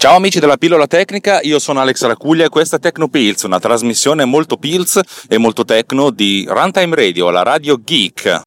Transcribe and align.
Ciao 0.00 0.16
amici 0.16 0.40
della 0.40 0.56
pillola 0.56 0.86
tecnica, 0.86 1.42
io 1.42 1.58
sono 1.58 1.78
Alex 1.80 2.06
Racuglia 2.06 2.46
e 2.46 2.48
questa 2.48 2.76
è 2.76 2.78
Tecno 2.78 3.08
Pills, 3.08 3.42
una 3.42 3.60
trasmissione 3.60 4.24
molto 4.24 4.56
pills 4.56 4.98
e 5.28 5.36
molto 5.36 5.62
tecno 5.66 6.08
di 6.08 6.46
Runtime 6.48 6.96
Radio, 6.96 7.28
la 7.28 7.42
radio 7.42 7.78
geek. 7.78 8.40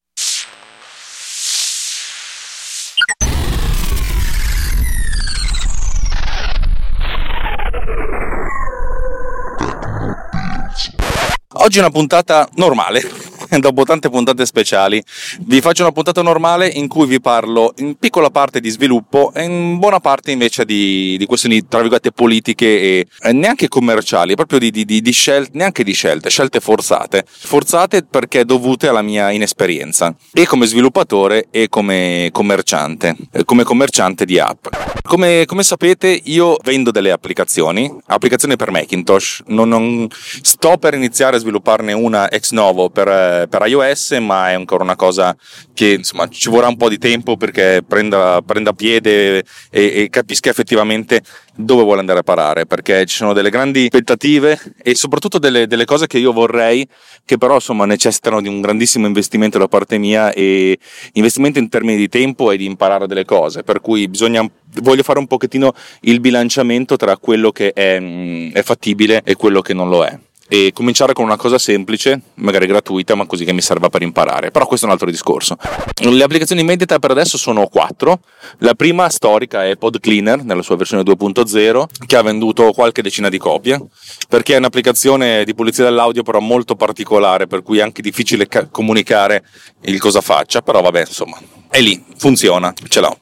Oggi 11.52 11.78
è 11.78 11.80
una 11.80 11.90
puntata 11.90 12.48
normale, 12.54 13.08
dopo 13.60 13.84
tante 13.84 14.10
puntate 14.10 14.46
speciali. 14.46 15.02
Vi 15.40 15.60
faccio 15.60 15.82
una 15.82 15.92
puntata 15.92 16.22
normale 16.22 16.66
in 16.66 16.88
cui 16.88 17.06
vi 17.06 17.20
parlo 17.20 17.72
in 17.78 17.96
piccola 17.96 18.30
parte 18.30 18.60
di 18.60 18.70
sviluppo 18.70 19.32
e 19.34 19.44
in 19.44 19.78
buona 19.78 20.00
parte 20.00 20.30
invece 20.30 20.64
di, 20.64 21.16
di 21.18 21.26
questioni, 21.26 21.66
tra 21.66 21.80
virgolette, 21.80 22.12
politiche 22.12 22.66
e, 22.66 23.32
neanche 23.32 23.68
commerciali, 23.68 24.34
proprio 24.34 24.58
di, 24.58 24.70
di, 24.70 24.84
di, 24.84 25.12
scelte, 25.12 25.50
neanche 25.54 25.84
di 25.84 25.92
scelte, 25.92 26.30
scelte 26.30 26.60
forzate. 26.60 27.24
Forzate 27.26 28.04
perché 28.04 28.44
dovute 28.44 28.88
alla 28.88 29.02
mia 29.02 29.30
inesperienza, 29.30 30.14
e 30.32 30.46
come 30.46 30.66
sviluppatore 30.66 31.48
e 31.50 31.68
come 31.68 32.28
commerciante, 32.32 33.16
come 33.44 33.64
commerciante 33.64 34.24
di 34.24 34.38
app. 34.38 34.66
Come, 35.06 35.44
come 35.44 35.62
sapete 35.62 36.18
io 36.24 36.56
vendo 36.62 36.90
delle 36.90 37.10
applicazioni, 37.10 37.92
applicazioni 38.06 38.56
per 38.56 38.70
Macintosh, 38.70 39.42
non, 39.48 39.68
non 39.68 40.08
sto 40.10 40.78
per 40.78 40.94
iniziare 40.94 41.36
a 41.36 41.38
svilupparne 41.38 41.92
una 41.92 42.30
ex 42.30 42.52
novo 42.52 42.88
per, 42.88 43.43
per, 43.48 43.66
iOS, 43.66 44.12
ma 44.20 44.50
è 44.50 44.54
ancora 44.54 44.84
una 44.84 44.96
cosa 44.96 45.36
che 45.72 45.92
insomma 45.92 46.28
ci 46.28 46.48
vorrà 46.48 46.68
un 46.68 46.76
po' 46.76 46.88
di 46.88 46.98
tempo 46.98 47.36
perché 47.36 47.82
prenda, 47.86 48.40
prenda 48.44 48.72
piede 48.72 49.38
e, 49.38 49.44
e 49.70 50.08
capisca 50.10 50.50
effettivamente 50.50 51.22
dove 51.56 51.82
vuole 51.82 52.00
andare 52.00 52.20
a 52.20 52.22
parare, 52.22 52.66
perché 52.66 53.04
ci 53.06 53.16
sono 53.16 53.32
delle 53.32 53.50
grandi 53.50 53.84
aspettative 53.84 54.58
e 54.82 54.94
soprattutto 54.94 55.38
delle, 55.38 55.66
delle 55.66 55.84
cose 55.84 56.06
che 56.06 56.18
io 56.18 56.32
vorrei, 56.32 56.86
che 57.24 57.38
però 57.38 57.54
insomma 57.54 57.84
necessitano 57.86 58.40
di 58.40 58.48
un 58.48 58.60
grandissimo 58.60 59.06
investimento 59.06 59.58
da 59.58 59.68
parte 59.68 59.98
mia 59.98 60.32
e 60.32 60.78
investimento 61.12 61.58
in 61.58 61.68
termini 61.68 61.96
di 61.96 62.08
tempo 62.08 62.50
e 62.50 62.56
di 62.56 62.64
imparare 62.64 63.06
delle 63.06 63.24
cose, 63.24 63.62
per 63.62 63.80
cui 63.80 64.08
bisogna 64.08 64.48
voglio 64.82 65.02
fare 65.02 65.18
un 65.18 65.26
pochettino 65.26 65.72
il 66.02 66.20
bilanciamento 66.20 66.96
tra 66.96 67.16
quello 67.16 67.52
che 67.52 67.72
è, 67.72 68.00
mm, 68.00 68.52
è 68.52 68.62
fattibile 68.62 69.22
e 69.24 69.34
quello 69.34 69.60
che 69.60 69.74
non 69.74 69.88
lo 69.88 70.04
è 70.04 70.18
e 70.48 70.72
cominciare 70.74 71.12
con 71.12 71.24
una 71.24 71.36
cosa 71.36 71.58
semplice, 71.58 72.20
magari 72.34 72.66
gratuita, 72.66 73.14
ma 73.14 73.26
così 73.26 73.44
che 73.44 73.52
mi 73.52 73.62
serva 73.62 73.88
per 73.88 74.02
imparare. 74.02 74.50
Però 74.50 74.66
questo 74.66 74.86
è 74.86 74.88
un 74.88 74.94
altro 74.94 75.10
discorso. 75.10 75.56
Le 76.02 76.22
applicazioni 76.22 76.62
Medita 76.62 76.98
per 76.98 77.10
adesso 77.10 77.38
sono 77.38 77.66
quattro. 77.66 78.20
La 78.58 78.74
prima 78.74 79.08
storica 79.08 79.64
è 79.66 79.76
Pod 79.76 80.00
Cleaner 80.00 80.44
nella 80.44 80.62
sua 80.62 80.76
versione 80.76 81.02
2.0, 81.02 81.84
che 82.06 82.16
ha 82.16 82.22
venduto 82.22 82.72
qualche 82.72 83.02
decina 83.02 83.28
di 83.28 83.38
copie, 83.38 83.80
perché 84.28 84.54
è 84.54 84.58
un'applicazione 84.58 85.44
di 85.44 85.54
pulizia 85.54 85.84
dell'audio 85.84 86.22
però 86.22 86.40
molto 86.40 86.74
particolare, 86.74 87.46
per 87.46 87.62
cui 87.62 87.78
è 87.78 87.82
anche 87.82 88.02
difficile 88.02 88.46
ca- 88.46 88.66
comunicare 88.66 89.44
il 89.82 89.98
cosa 89.98 90.20
faccia, 90.20 90.62
però 90.62 90.80
vabbè, 90.80 91.00
insomma, 91.00 91.38
è 91.70 91.80
lì, 91.80 92.02
funziona, 92.16 92.72
ce 92.88 93.00
l'ho. 93.00 93.18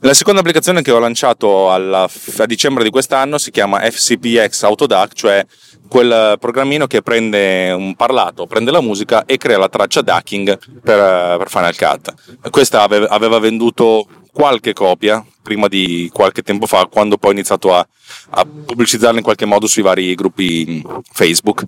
La 0.00 0.14
seconda 0.14 0.40
applicazione 0.40 0.82
che 0.82 0.90
ho 0.90 0.98
lanciato 0.98 1.72
alla, 1.72 2.08
a 2.38 2.46
dicembre 2.46 2.84
di 2.84 2.90
quest'anno 2.90 3.38
si 3.38 3.50
chiama 3.50 3.80
FCPX 3.80 4.62
Autodac, 4.64 5.12
cioè 5.14 5.44
quel 5.90 6.36
programmino 6.38 6.86
che 6.86 7.02
prende 7.02 7.72
un 7.72 7.96
parlato, 7.96 8.46
prende 8.46 8.70
la 8.70 8.80
musica 8.80 9.24
e 9.26 9.36
crea 9.38 9.58
la 9.58 9.68
traccia 9.68 10.02
ducking 10.02 10.56
per, 10.80 11.36
per 11.36 11.48
Final 11.48 11.76
Cut. 11.76 12.14
Questa 12.48 12.82
aveva, 12.82 13.38
venduto 13.40 14.06
qualche 14.30 14.72
copia 14.72 15.24
prima 15.42 15.66
di 15.66 16.08
qualche 16.12 16.42
tempo 16.42 16.66
fa, 16.66 16.86
quando 16.86 17.18
poi 17.18 17.30
ho 17.30 17.32
iniziato 17.32 17.74
a, 17.74 17.84
a 18.30 18.44
pubblicizzarla 18.44 19.18
in 19.18 19.24
qualche 19.24 19.46
modo 19.46 19.66
sui 19.66 19.82
vari 19.82 20.14
gruppi 20.14 20.80
Facebook. 21.10 21.64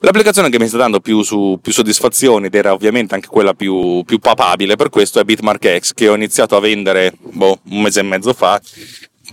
L'applicazione 0.00 0.50
che 0.50 0.58
mi 0.58 0.66
sta 0.66 0.78
dando 0.78 0.98
più, 0.98 1.22
su, 1.22 1.60
più 1.62 1.70
soddisfazioni 1.70 2.46
ed 2.46 2.56
era 2.56 2.72
ovviamente 2.72 3.14
anche 3.14 3.28
quella 3.28 3.54
più, 3.54 4.02
più 4.04 4.18
papabile 4.18 4.74
per 4.74 4.88
questo 4.88 5.20
è 5.20 5.24
Bitmark 5.24 5.78
X 5.78 5.92
che 5.94 6.08
ho 6.08 6.16
iniziato 6.16 6.56
a 6.56 6.60
vendere 6.60 7.14
boh, 7.20 7.60
un 7.70 7.82
mese 7.82 8.00
e 8.00 8.02
mezzo 8.02 8.32
fa 8.32 8.60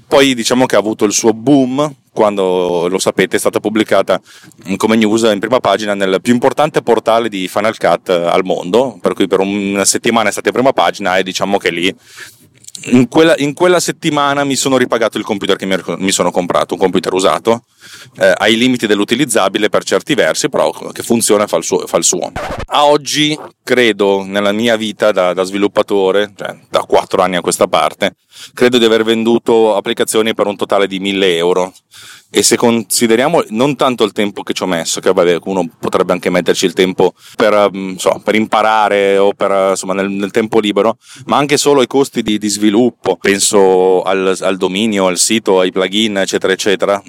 poi 0.09 0.33
diciamo 0.33 0.65
che 0.65 0.75
ha 0.75 0.79
avuto 0.79 1.05
il 1.05 1.13
suo 1.13 1.33
boom 1.33 1.93
quando 2.11 2.87
lo 2.89 2.97
sapete 2.97 3.35
è 3.35 3.39
stata 3.39 3.59
pubblicata 3.59 4.19
come 4.75 4.95
news 4.95 5.21
in 5.31 5.39
prima 5.39 5.59
pagina 5.59 5.93
nel 5.93 6.19
più 6.19 6.33
importante 6.33 6.81
portale 6.81 7.29
di 7.29 7.47
Final 7.47 7.77
Cut 7.77 8.09
al 8.09 8.43
mondo, 8.43 8.97
per 8.99 9.13
cui 9.13 9.27
per 9.27 9.39
una 9.39 9.85
settimana 9.85 10.29
è 10.29 10.31
stata 10.31 10.47
in 10.47 10.55
prima 10.55 10.73
pagina 10.73 11.15
e 11.17 11.23
diciamo 11.23 11.57
che 11.57 11.69
lì 11.69 11.95
in 12.85 13.07
quella, 13.07 13.35
in 13.37 13.53
quella, 13.53 13.79
settimana 13.79 14.43
mi 14.43 14.55
sono 14.55 14.77
ripagato 14.77 15.17
il 15.17 15.23
computer 15.23 15.55
che 15.55 15.65
mi, 15.97 16.11
sono 16.11 16.31
comprato, 16.31 16.73
un 16.73 16.79
computer 16.79 17.13
usato, 17.13 17.63
eh, 18.17 18.33
ai 18.38 18.57
limiti 18.57 18.88
dell'utilizzabile 18.88 19.69
per 19.69 19.83
certi 19.83 20.13
versi, 20.13 20.50
però 20.50 20.72
che 20.91 21.03
funziona 21.03 21.47
fa 21.47 21.57
il 21.57 21.63
suo. 21.63 21.85
Fa 21.88 21.97
il 21.97 22.03
suo. 22.03 22.31
A 22.67 22.85
oggi, 22.85 23.38
credo, 23.63 24.23
nella 24.23 24.51
mia 24.51 24.75
vita 24.75 25.11
da, 25.11 25.33
da 25.33 25.44
sviluppatore, 25.44 26.33
cioè 26.35 26.57
da 26.69 26.81
4 26.81 27.22
anni 27.22 27.35
a 27.38 27.41
questa 27.41 27.67
parte, 27.67 28.16
credo 28.53 28.77
di 28.77 28.85
aver 28.85 29.03
venduto 29.03 29.75
applicazioni 29.75 30.33
per 30.33 30.47
un 30.47 30.55
totale 30.55 30.88
di 30.88 31.00
1000 31.00 31.35
euro 31.38 31.73
e 32.31 32.44
se 32.44 32.57
consideriamo 32.57 33.44
non 33.50 33.75
tanto 33.75 34.03
il 34.03 34.11
tempo 34.11 34.44
che 34.44 34.53
ci 34.53 34.61
ho 34.61 34.67
messo, 34.67 35.00
che 35.00 35.11
vabbè, 35.11 35.39
uno 35.45 35.67
potrebbe 35.79 36.13
anche 36.13 36.29
metterci 36.29 36.66
il 36.66 36.73
tempo 36.73 37.13
per, 37.35 37.71
mm, 37.75 37.95
so, 37.95 38.21
per 38.23 38.35
imparare 38.35 39.17
o 39.17 39.33
per, 39.33 39.69
insomma, 39.71 39.94
nel, 39.94 40.09
nel, 40.11 40.29
tempo 40.29 40.59
libero, 40.59 40.97
ma 41.25 41.38
anche 41.38 41.57
solo 41.57 41.81
i 41.81 41.88
costi 41.88 42.21
di, 42.21 42.38
di 42.38 42.47
sviluppo, 42.47 43.17
penso 43.17 44.03
al, 44.03 44.38
al, 44.41 44.57
dominio, 44.57 45.07
al 45.07 45.17
sito, 45.17 45.59
ai 45.59 45.71
plugin, 45.71 46.17
eccetera, 46.17 46.53
eccetera. 46.53 47.01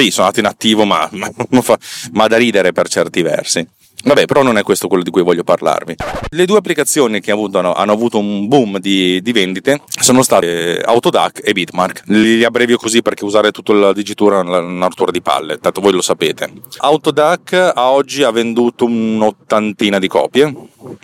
Sì, 0.00 0.10
sono 0.10 0.28
andato 0.28 0.40
in 0.40 0.50
attivo, 0.50 0.86
ma, 0.86 1.06
ma, 1.12 1.30
ma 2.12 2.26
da 2.26 2.38
ridere 2.38 2.72
per 2.72 2.88
certi 2.88 3.20
versi. 3.20 3.66
Vabbè, 4.02 4.24
però 4.24 4.42
non 4.42 4.56
è 4.56 4.62
questo 4.62 4.88
quello 4.88 5.02
di 5.02 5.10
cui 5.10 5.20
voglio 5.20 5.44
parlarvi. 5.44 5.96
Le 6.30 6.46
due 6.46 6.56
applicazioni 6.56 7.20
che 7.20 7.32
hanno, 7.32 7.74
hanno 7.74 7.92
avuto 7.92 8.16
un 8.16 8.48
boom 8.48 8.78
di, 8.78 9.20
di, 9.20 9.32
vendite 9.32 9.82
sono 9.88 10.22
state 10.22 10.80
Autodac 10.82 11.42
e 11.44 11.52
Bitmark. 11.52 12.04
Li 12.06 12.42
abbrevio 12.44 12.78
così 12.78 13.02
perché 13.02 13.26
usare 13.26 13.50
tutto 13.50 13.72
il 13.72 13.92
digitura 13.94 14.38
è 14.38 14.40
una 14.40 14.86
rottura 14.86 15.10
di 15.10 15.20
palle, 15.20 15.58
tanto 15.58 15.82
voi 15.82 15.92
lo 15.92 16.00
sapete. 16.00 16.50
Autodac 16.78 17.72
a 17.74 17.90
oggi 17.90 18.22
ha 18.22 18.30
venduto 18.30 18.86
un'ottantina 18.86 19.98
di 19.98 20.08
copie. 20.08 20.50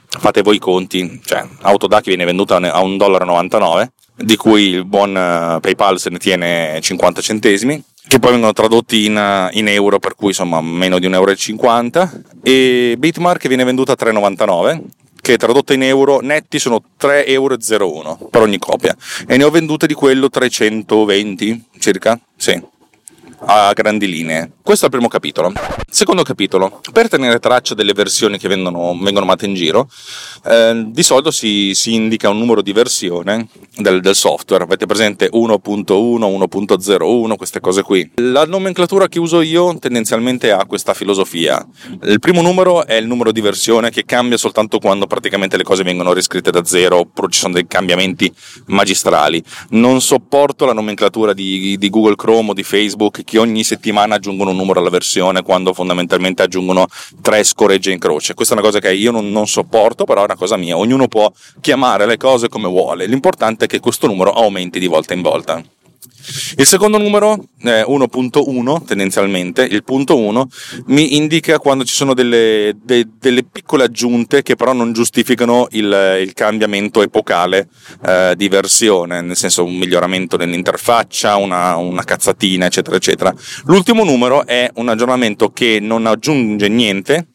Fate 0.09 0.41
voi 0.41 0.57
i 0.57 0.59
conti, 0.59 1.21
cioè 1.23 1.47
Autodac 1.61 2.05
viene 2.05 2.25
venduta 2.25 2.57
a 2.57 2.81
1,99$, 2.81 3.89
di 4.17 4.37
cui 4.37 4.71
il 4.71 4.87
buon 4.87 5.15
eh, 5.15 5.59
PayPal 5.61 6.01
se 6.01 6.09
ne 6.09 6.17
tiene 6.17 6.79
50 6.81 7.21
centesimi 7.21 7.85
che 8.07 8.19
poi 8.19 8.33
vengono 8.33 8.53
tradotti 8.53 9.07
in, 9.07 9.49
in, 9.53 9.69
euro, 9.69 9.99
per 9.99 10.15
cui 10.15 10.29
insomma 10.29 10.61
meno 10.61 10.99
di 10.99 11.09
1,50 11.09 11.15
euro. 11.15 12.11
E 12.43 12.95
Bitmark 12.99 13.47
viene 13.49 13.65
venduta 13.65 13.93
a 13.93 13.97
3,99 13.99 14.83
che 15.21 15.37
tradotta 15.37 15.75
in 15.75 15.83
euro 15.83 16.21
netti 16.21 16.61
sono 16.61 16.81
3,01 17.01 17.25
euro 17.27 17.57
per 18.31 18.43
ogni 18.43 18.59
copia. 18.59 18.97
E 19.27 19.37
ne 19.37 19.45
ho 19.45 19.51
vendute 19.51 19.87
di 19.89 19.95
quello 19.95 20.31
320 20.31 21.65
circa, 21.79 22.19
sì 22.37 22.75
a 23.41 23.73
grandi 23.73 24.09
linee. 24.09 24.53
Questo 24.63 24.87
è 24.87 24.89
il 24.89 24.95
primo 24.95 25.09
capitolo. 25.09 25.53
Secondo 25.89 26.23
capitolo, 26.23 26.81
per 26.93 27.09
tenere 27.09 27.39
traccia 27.39 27.75
delle 27.75 27.93
versioni 27.93 28.39
che 28.39 28.49
vengono, 28.49 28.99
vengono 29.01 29.25
mate 29.25 29.47
in 29.47 29.55
giro, 29.55 29.89
eh, 30.45 30.85
di 30.89 31.03
solito 31.03 31.31
si, 31.31 31.73
si, 31.75 31.95
indica 31.95 32.29
un 32.29 32.39
numero 32.39 32.63
di 32.63 32.73
versione 32.73 33.49
del, 33.77 34.01
del, 34.01 34.15
software. 34.15 34.65
Avete 34.65 34.87
presente 34.87 35.31
1.1, 35.33 35.85
1.01, 35.87 37.37
queste 37.37 37.61
cose 37.61 37.83
qui. 37.83 38.11
La 38.17 38.45
nomenclatura 38.45 39.09
che 39.09 39.19
uso 39.19 39.41
io 39.41 39.79
tendenzialmente 39.79 40.51
ha 40.51 40.65
questa 40.67 40.95
filosofia. 40.95 41.65
Il 42.03 42.19
primo 42.19 42.43
numero 42.43 42.85
è 42.87 42.95
il 42.95 43.07
numero 43.07 43.31
di 43.31 43.41
versione 43.41 43.91
che 43.91 44.05
cambia 44.05 44.37
soltanto 44.37 44.79
quando 44.79 45.07
praticamente 45.07 45.57
le 45.57 45.63
cose 45.63 45.83
vengono 45.83 46.13
riscritte 46.13 46.51
da 46.51 46.65
zero, 46.65 46.99
oppure 46.99 47.31
ci 47.31 47.39
sono 47.39 47.55
dei 47.55 47.67
cambiamenti 47.67 48.33
magistrali. 48.67 49.43
Non 49.71 50.01
sopporto 50.01 50.65
la 50.65 50.73
nomenclatura 50.73 51.33
di, 51.33 51.77
di 51.79 51.91
Google 51.91 52.17
Chrome 52.17 52.51
o 52.51 52.55
di 52.55 52.63
Facebook 52.63 53.23
che 53.27 53.39
ogni 53.39 53.65
settimana 53.65 54.15
aggiungono 54.15 54.51
un 54.51 54.57
numero 54.57 54.79
alla 54.79 54.89
versione 54.89 55.43
quando 55.43 55.75
fondamentalmente 55.75 56.43
aggiungono 56.43 56.87
tre 57.21 57.43
scoregge 57.43 57.91
in 57.91 57.99
croce. 57.99 58.35
Questa 58.35 58.55
è 58.55 58.57
una 58.57 58.67
cosa 58.67 58.79
che 58.79 58.95
io 58.95 59.11
non, 59.11 59.33
non 59.33 59.49
sopporto, 59.49 60.05
però 60.05 60.21
è 60.21 60.25
una 60.25 60.37
cosa 60.37 60.57
mia. 60.57 60.79
Ognuno 60.79 61.09
può 61.09 61.31
chiamare 61.61 62.07
le 62.07 62.17
cose 62.17 62.49
come 62.49 62.69
vuole. 62.69 63.07
L'importante 63.07 63.65
è 63.65 63.69
che 63.69 63.81
questo 63.81 64.07
numero 64.07 64.33
aumenti 64.33 64.79
di 64.79 64.87
volta 64.87 65.13
in 65.13 65.23
volta. 65.23 65.61
Il 66.57 66.67
secondo 66.67 66.99
numero, 66.99 67.45
eh, 67.63 67.83
1.1 67.83 68.85
tendenzialmente, 68.85 69.63
il 69.63 69.85
punto 69.85 70.19
1, 70.19 70.49
mi 70.87 71.17
indica 71.17 71.59
quando 71.59 71.85
ci 71.85 71.95
sono 71.95 72.15
delle, 72.15 72.77
de, 72.83 73.07
delle 73.19 73.45
piccole 73.45 73.85
aggiunte 73.85 74.43
che 74.43 74.57
però 74.57 74.73
non 74.73 74.93
giustificano 74.93 75.69
il, 75.71 76.19
il 76.21 76.33
cambiamento 76.33 77.03
epocale 77.03 77.69
eh, 78.05 78.35
di 78.37 78.49
versione, 78.49 79.21
nel 79.21 79.37
senso 79.37 79.65
un 79.65 79.77
miglioramento 79.77 80.37
nell'interfaccia, 80.37 81.37
una, 81.37 81.77
una 81.77 82.05
cazzatina, 82.05 82.67
eccetera, 82.67 82.97
eccetera. 82.97 83.35
L'ultimo 83.65 84.05
numero 84.05 84.47
è 84.47 84.71
un 84.75 84.89
aggiornamento 84.89 85.51
che 85.51 85.79
non 85.81 86.07
aggiunge 86.07 86.69
niente, 86.69 87.29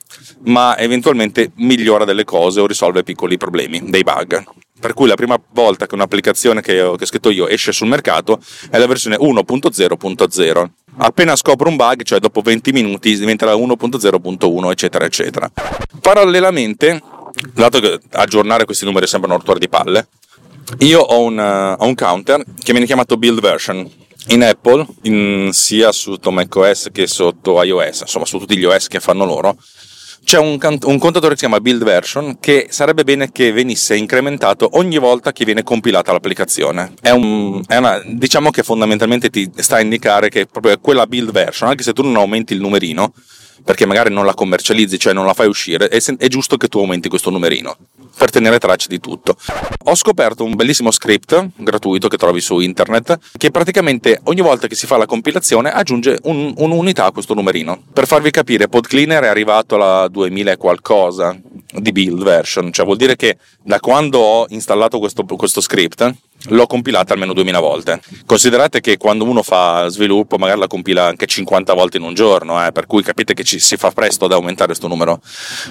ma 0.46 0.78
eventualmente 0.78 1.52
migliora 1.56 2.06
delle 2.06 2.24
cose 2.24 2.60
o 2.60 2.68
risolve 2.68 3.04
piccoli 3.04 3.38
problemi, 3.38 3.82
dei 3.86 4.04
bug. 4.04 4.44
Per 4.82 4.94
cui 4.94 5.08
la 5.08 5.14
prima 5.14 5.40
volta 5.54 5.86
che 5.86 5.94
un'applicazione 5.94 6.60
che 6.62 6.82
ho, 6.82 6.98
scritto 7.06 7.30
io 7.30 7.48
esce 7.48 7.72
sul 7.72 7.88
mercato 7.88 8.40
è 8.72 8.80
la 8.80 8.88
versione 8.88 9.16
1.0.0. 9.16 10.70
Appena 10.98 11.36
scopro 11.36 11.70
un 11.70 11.76
bug, 11.76 12.02
cioè 12.02 12.20
dopo 12.20 12.42
20 12.42 12.72
minuti, 12.72 13.16
diventerà 13.16 13.54
1.0.1, 13.54 14.72
eccetera, 14.72 15.06
eccetera. 15.06 15.52
Parallelamente, 16.02 17.00
dato 17.54 17.80
che 17.80 18.00
aggiornare 18.14 18.66
questi 18.66 18.86
numeri 18.86 19.06
sembra 19.06 19.32
un 19.32 19.38
rottura 19.38 19.60
di 19.60 19.70
palle, 19.70 20.08
io 20.80 21.00
ho 21.00 21.22
un, 21.22 21.38
uh, 21.38 21.82
ho 21.82 21.86
un 21.86 21.96
counter 21.96 22.44
che 22.44 22.72
viene 22.72 22.88
chiamato 22.88 23.18
build 23.18 23.40
version 23.40 23.88
in 24.28 24.44
Apple, 24.44 24.86
in, 25.04 25.50
sia 25.52 25.92
sotto 25.92 26.32
macOS 26.32 26.90
che 26.92 27.08
sotto 27.08 27.62
iOS, 27.62 28.02
insomma 28.02 28.26
su 28.26 28.38
tutti 28.40 28.58
gli 28.58 28.64
OS 28.64 28.88
che 28.88 29.00
fanno 29.00 29.26
loro, 29.26 29.58
c'è 30.32 30.40
un, 30.40 30.58
un, 30.62 30.98
contatore 30.98 31.34
che 31.34 31.40
si 31.42 31.46
chiama 31.46 31.60
build 31.60 31.84
version 31.84 32.38
che 32.40 32.68
sarebbe 32.70 33.04
bene 33.04 33.34
che 33.34 33.52
venisse 33.52 33.98
incrementato 33.98 34.70
ogni 34.78 34.98
volta 34.98 35.34
che 35.34 35.44
viene 35.44 35.62
compilata 35.62 36.14
l'applicazione. 36.14 36.94
È, 37.02 37.10
un, 37.10 37.62
è 37.68 37.76
una, 37.76 38.02
diciamo 38.06 38.50
che 38.50 38.64
fondamentalmente 38.64 39.30
ti 39.30 39.52
sta 39.58 39.76
a 39.76 39.82
indicare 39.82 40.30
che 40.30 40.46
proprio 40.46 40.80
quella 40.80 41.06
build 41.06 41.32
version, 41.32 41.68
anche 41.68 41.84
se 41.84 41.92
tu 41.92 42.02
non 42.04 42.16
aumenti 42.16 42.54
il 42.54 42.62
numerino, 42.62 43.12
perché 43.64 43.86
magari 43.86 44.14
non 44.14 44.26
la 44.26 44.34
commercializzi, 44.34 45.00
cioè 45.00 45.14
non 45.14 45.26
la 45.26 45.34
fai 45.34 45.48
uscire, 45.48 45.88
è, 45.88 46.02
è 46.02 46.28
giusto 46.28 46.58
che 46.58 46.68
tu 46.68 46.80
aumenti 46.80 47.10
questo 47.10 47.30
numerino 47.30 47.78
per 48.18 48.30
tenere 48.30 48.60
traccia 48.60 48.88
di 48.88 49.00
tutto. 49.00 49.36
Ho 49.86 49.96
scoperto 49.96 50.44
un 50.44 50.56
bellissimo 50.56 50.92
script 50.92 51.50
gratuito 51.56 52.08
che 52.08 52.18
trovi 52.18 52.42
su 52.42 52.60
internet 52.60 53.18
che 53.38 53.52
praticamente 53.52 54.20
ogni 54.26 54.42
volta 54.42 54.68
che 54.68 54.76
si 54.76 54.86
fa 54.86 54.98
la 54.98 55.06
compilazione 55.06 55.72
aggiunge 55.72 56.20
un, 56.24 56.54
un'unità 56.58 57.06
a 57.06 57.12
questo 57.12 57.34
numerino. 57.34 57.82
Per 57.92 58.06
farvi 58.06 58.30
capire, 58.32 58.68
PodCleaner 58.68 59.24
è 59.24 59.28
arrivato 59.28 59.76
alla 59.76 60.08
2000 60.08 60.52
e 60.52 60.58
qualcosa 60.58 61.36
di 61.74 61.92
build 61.92 62.24
version, 62.24 62.72
cioè 62.72 62.86
vuol 62.86 62.98
dire 62.98 63.16
che 63.16 63.38
da 63.62 63.80
quando 63.80 64.20
ho 64.20 64.46
installato 64.50 65.00
questo, 65.00 65.24
questo 65.24 65.62
script 65.62 66.14
l'ho 66.46 66.66
compilata 66.66 67.14
almeno 67.14 67.34
2000 67.34 67.60
volte. 67.60 68.02
Considerate 68.26 68.82
che 68.82 68.98
quando 68.98 69.26
uno 69.26 69.44
fa 69.44 69.88
sviluppo 69.90 70.38
magari 70.38 70.60
la 70.60 70.68
compila 70.68 71.06
anche 71.06 71.26
50 71.26 71.74
volte 71.74 71.98
in 71.98 72.04
un 72.04 72.14
giorno, 72.14 72.66
eh, 72.66 72.72
per 72.72 72.88
cui 72.88 73.04
capite 73.04 73.34
che 73.34 73.44
ci 73.44 73.60
si 73.60 73.78
fa 73.78 73.92
presto 73.92 74.26
ad 74.26 74.32
aumentare 74.32 74.68
questo 74.68 74.88
numero. 74.88 75.22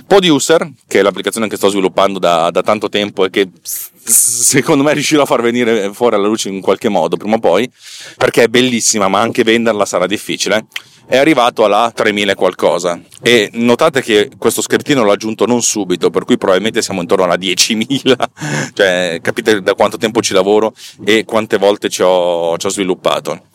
Poduser, 0.07 0.71
che 0.87 1.01
è 1.01 1.03
l'applicazione 1.03 1.49
che 1.49 1.57
sto 1.57 1.69
sviluppando 1.69 2.19
da, 2.19 2.51
da 2.51 2.63
tanto 2.63 2.89
tempo 2.89 3.25
e 3.25 3.31
che 3.31 3.49
secondo 3.63 4.83
me 4.83 4.93
riuscirò 4.95 5.23
a 5.23 5.27
far 5.27 5.43
venire 5.43 5.93
fuori 5.93 6.15
alla 6.15 6.27
luce 6.27 6.49
in 6.49 6.61
qualche 6.61 6.89
modo 6.89 7.17
prima 7.17 7.37
o 7.37 7.39
poi, 7.39 7.71
perché 8.17 8.45
è 8.45 8.49
bellissima, 8.49 9.09
ma 9.09 9.21
anche 9.21 9.43
venderla 9.43 9.85
sarà 9.85 10.07
difficile 10.07 10.67
è 11.11 11.17
arrivato 11.17 11.65
alla 11.65 11.91
3000 11.93 12.37
qualcosa. 12.37 13.01
E 13.21 13.51
notate 13.55 14.01
che 14.01 14.31
questo 14.39 14.63
scriptino 14.63 15.03
l'ho 15.03 15.11
aggiunto 15.11 15.45
non 15.45 15.61
subito 15.61 16.09
per 16.09 16.25
cui 16.25 16.39
probabilmente 16.39 16.83
siamo 16.83 17.01
intorno 17.01 17.25
alla 17.25 17.35
10.000 17.35 18.71
cioè 18.73 19.19
capite 19.21 19.61
da 19.61 19.75
quanto 19.75 19.99
tempo 19.99 20.23
ci 20.23 20.33
lavoro 20.33 20.73
e 21.05 21.25
quante 21.25 21.59
volte 21.59 21.89
ci 21.89 22.03
ho, 22.03 22.57
ci 22.57 22.67
ho 22.67 22.71
sviluppato. 22.71 23.49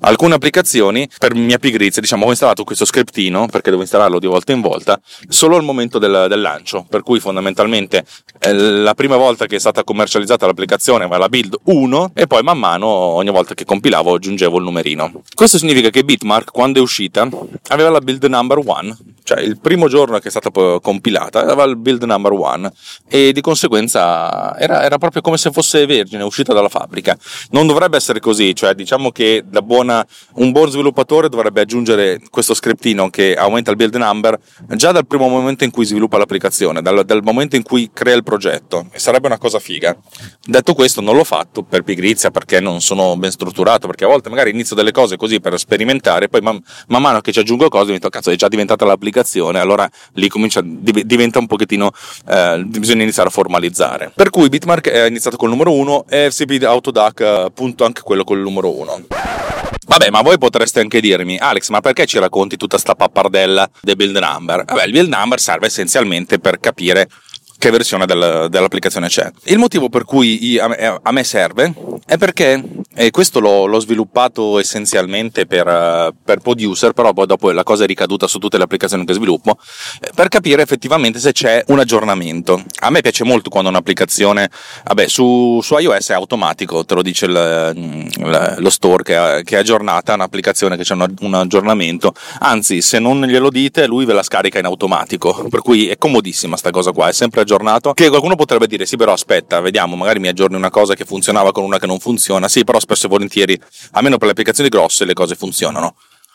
Alcune 0.00 0.34
applicazioni 0.34 1.08
per 1.18 1.34
mia 1.34 1.58
pigrizia 1.58 2.02
diciamo 2.02 2.26
ho 2.26 2.28
installato 2.28 2.62
questo 2.62 2.84
scriptino 2.84 3.46
perché 3.46 3.70
devo 3.70 3.82
installarlo 3.82 4.18
di 4.18 4.26
volta 4.26 4.52
in 4.52 4.60
volta 4.60 5.00
solo 5.28 5.56
al 5.56 5.64
momento 5.64 5.98
del, 5.98 6.26
del 6.28 6.40
lancio. 6.40 6.86
Per 6.88 7.02
cui 7.02 7.20
fondamentalmente 7.20 8.04
la 8.50 8.94
prima 8.94 9.16
volta 9.16 9.46
che 9.46 9.56
è 9.56 9.58
stata 9.58 9.82
commercializzata 9.82 10.46
l'applicazione 10.46 11.04
aveva 11.04 11.18
la 11.18 11.28
build 11.28 11.56
1 11.64 12.10
e 12.14 12.26
poi 12.26 12.42
man 12.42 12.58
mano 12.58 12.86
ogni 12.86 13.30
volta 13.30 13.54
che 13.54 13.64
compilavo 13.64 14.14
aggiungevo 14.14 14.58
il 14.58 14.64
numerino. 14.64 15.22
Questo 15.34 15.58
significa 15.58 15.88
che 15.88 16.04
Bitmark 16.04 16.50
quando 16.52 16.78
è 16.78 16.82
uscita 16.96 17.28
aveva 17.68 17.90
la 17.90 18.00
build 18.00 18.24
number 18.24 18.58
1 18.58 18.96
cioè 19.26 19.40
il 19.40 19.58
primo 19.58 19.88
giorno 19.88 20.18
che 20.18 20.28
è 20.28 20.30
stata 20.30 20.50
compilata 20.80 21.40
aveva 21.40 21.64
il 21.64 21.76
build 21.76 22.04
number 22.04 22.32
1 22.32 22.72
e 23.08 23.32
di 23.32 23.40
conseguenza 23.40 24.56
era, 24.56 24.84
era 24.84 24.98
proprio 24.98 25.20
come 25.20 25.36
se 25.36 25.50
fosse 25.50 25.84
vergine 25.84 26.22
uscita 26.22 26.52
dalla 26.52 26.68
fabbrica 26.68 27.18
non 27.50 27.66
dovrebbe 27.66 27.96
essere 27.96 28.20
così 28.20 28.54
cioè 28.54 28.74
diciamo 28.74 29.10
che 29.10 29.42
buona, 29.62 30.06
un 30.34 30.52
buon 30.52 30.70
sviluppatore 30.70 31.28
dovrebbe 31.28 31.62
aggiungere 31.62 32.20
questo 32.30 32.54
scriptino 32.54 33.10
che 33.10 33.34
aumenta 33.34 33.70
il 33.70 33.76
build 33.76 33.96
number 33.96 34.38
già 34.74 34.92
dal 34.92 35.06
primo 35.06 35.28
momento 35.28 35.64
in 35.64 35.70
cui 35.70 35.84
sviluppa 35.84 36.18
l'applicazione, 36.18 36.82
dal, 36.82 37.04
dal 37.04 37.22
momento 37.22 37.56
in 37.56 37.62
cui 37.62 37.90
crea 37.92 38.14
il 38.14 38.22
progetto. 38.22 38.86
E 38.92 38.98
sarebbe 38.98 39.26
una 39.26 39.38
cosa 39.38 39.58
figa. 39.58 39.96
Detto 40.44 40.74
questo, 40.74 41.00
non 41.00 41.16
l'ho 41.16 41.24
fatto 41.24 41.62
per 41.62 41.82
pigrizia 41.82 42.30
perché 42.30 42.60
non 42.60 42.80
sono 42.80 43.16
ben 43.16 43.30
strutturato, 43.30 43.86
perché 43.86 44.04
a 44.04 44.08
volte 44.08 44.28
magari 44.28 44.50
inizio 44.50 44.76
delle 44.76 44.92
cose 44.92 45.16
così 45.16 45.40
per 45.40 45.58
sperimentare, 45.58 46.28
poi 46.28 46.40
man, 46.40 46.62
man 46.88 47.02
mano 47.02 47.20
che 47.20 47.32
ci 47.32 47.40
aggiungo 47.40 47.68
cose 47.68 47.90
mi 47.90 47.96
dico, 47.96 48.08
cazzo, 48.08 48.30
è 48.30 48.36
già 48.36 48.48
diventata 48.48 48.84
l'applicazione, 48.84 49.14
allora 49.60 49.88
lì 50.14 50.28
comincia, 50.28 50.60
diventa 50.62 51.38
un 51.38 51.46
pochettino, 51.46 51.90
eh, 52.28 52.62
bisogna 52.66 53.02
iniziare 53.02 53.28
a 53.28 53.32
formalizzare. 53.32 54.12
Per 54.14 54.30
cui 54.30 54.48
Bitmark 54.48 54.88
è 54.88 55.06
iniziato 55.06 55.36
col 55.36 55.50
numero 55.50 55.72
1 55.72 56.06
e 56.08 56.30
FCP 56.30 56.62
Autodac 56.64 57.20
appunto 57.20 57.84
anche 57.84 58.02
quello 58.02 58.24
col 58.24 58.40
numero 58.40 58.76
1. 58.76 59.06
Vabbè, 59.86 60.10
ma 60.10 60.20
voi 60.20 60.36
potreste 60.36 60.80
anche 60.80 61.00
dirmi, 61.00 61.38
Alex, 61.38 61.68
ma 61.68 61.80
perché 61.80 62.06
ci 62.06 62.18
racconti 62.18 62.56
tutta 62.56 62.76
sta 62.76 62.94
pappardella 62.96 63.70
del 63.80 63.94
build 63.94 64.16
number? 64.18 64.64
Vabbè, 64.64 64.84
il 64.84 64.90
build 64.90 65.08
number 65.08 65.38
serve 65.38 65.66
essenzialmente 65.66 66.40
per 66.40 66.58
capire 66.58 67.08
che 67.58 67.70
versione 67.70 68.06
del, 68.06 68.48
dell'applicazione 68.50 69.08
c'è. 69.08 69.30
Il 69.44 69.58
motivo 69.58 69.88
per 69.88 70.04
cui 70.04 70.58
a, 70.58 71.00
a 71.02 71.12
me 71.12 71.24
serve 71.24 71.72
è 72.06 72.16
perché 72.16 72.62
e 72.98 73.10
questo 73.10 73.40
l'ho, 73.40 73.66
l'ho, 73.66 73.78
sviluppato 73.78 74.58
essenzialmente 74.58 75.44
per, 75.44 76.14
per 76.24 76.38
Poduser, 76.38 76.92
però 76.92 77.12
poi 77.12 77.26
dopo 77.26 77.50
la 77.50 77.62
cosa 77.62 77.84
è 77.84 77.86
ricaduta 77.86 78.26
su 78.26 78.38
tutte 78.38 78.56
le 78.56 78.64
applicazioni 78.64 79.04
che 79.04 79.12
sviluppo, 79.12 79.58
eh, 80.00 80.10
per 80.14 80.28
capire 80.28 80.62
effettivamente 80.62 81.18
se 81.18 81.32
c'è 81.32 81.62
un 81.66 81.78
aggiornamento. 81.78 82.62
A 82.80 82.88
me 82.88 83.02
piace 83.02 83.22
molto 83.22 83.50
quando 83.50 83.68
un'applicazione, 83.68 84.48
vabbè, 84.84 85.08
su, 85.08 85.60
su 85.62 85.76
iOS 85.76 86.08
è 86.08 86.14
automatico, 86.14 86.86
te 86.86 86.94
lo 86.94 87.02
dice 87.02 87.26
il, 87.26 88.54
lo 88.56 88.70
store 88.70 89.02
che, 89.02 89.42
che, 89.44 89.56
è 89.56 89.58
aggiornata, 89.58 90.14
un'applicazione 90.14 90.78
che 90.78 90.82
c'è 90.82 90.94
un, 90.94 91.14
un 91.20 91.34
aggiornamento, 91.34 92.14
anzi 92.38 92.80
se 92.80 92.98
non 92.98 93.20
glielo 93.26 93.50
dite 93.50 93.86
lui 93.86 94.06
ve 94.06 94.14
la 94.14 94.22
scarica 94.22 94.58
in 94.58 94.64
automatico, 94.64 95.48
per 95.50 95.60
cui 95.60 95.88
è 95.88 95.98
comodissima 95.98 96.56
sta 96.56 96.70
cosa 96.70 96.92
qua, 96.92 97.08
è 97.08 97.12
sempre 97.12 97.42
aggiornato, 97.46 97.92
che 97.92 98.08
qualcuno 98.08 98.34
potrebbe 98.34 98.66
dire 98.66 98.84
sì 98.84 98.96
però 98.96 99.12
aspetta, 99.12 99.60
vediamo, 99.60 99.94
magari 99.94 100.18
mi 100.18 100.26
aggiorni 100.26 100.56
una 100.56 100.70
cosa 100.70 100.94
che 100.94 101.04
funzionava 101.04 101.52
con 101.52 101.62
una 101.62 101.78
che 101.78 101.86
non 101.86 102.00
funziona, 102.00 102.48
sì 102.48 102.64
però 102.64 102.80
spesso 102.80 103.06
e 103.06 103.08
volentieri, 103.08 103.58
almeno 103.92 104.16
per 104.16 104.26
le 104.26 104.32
applicazioni 104.32 104.68
grosse, 104.68 105.04
le 105.04 105.14
cose 105.14 105.36
funzionano. 105.36 105.94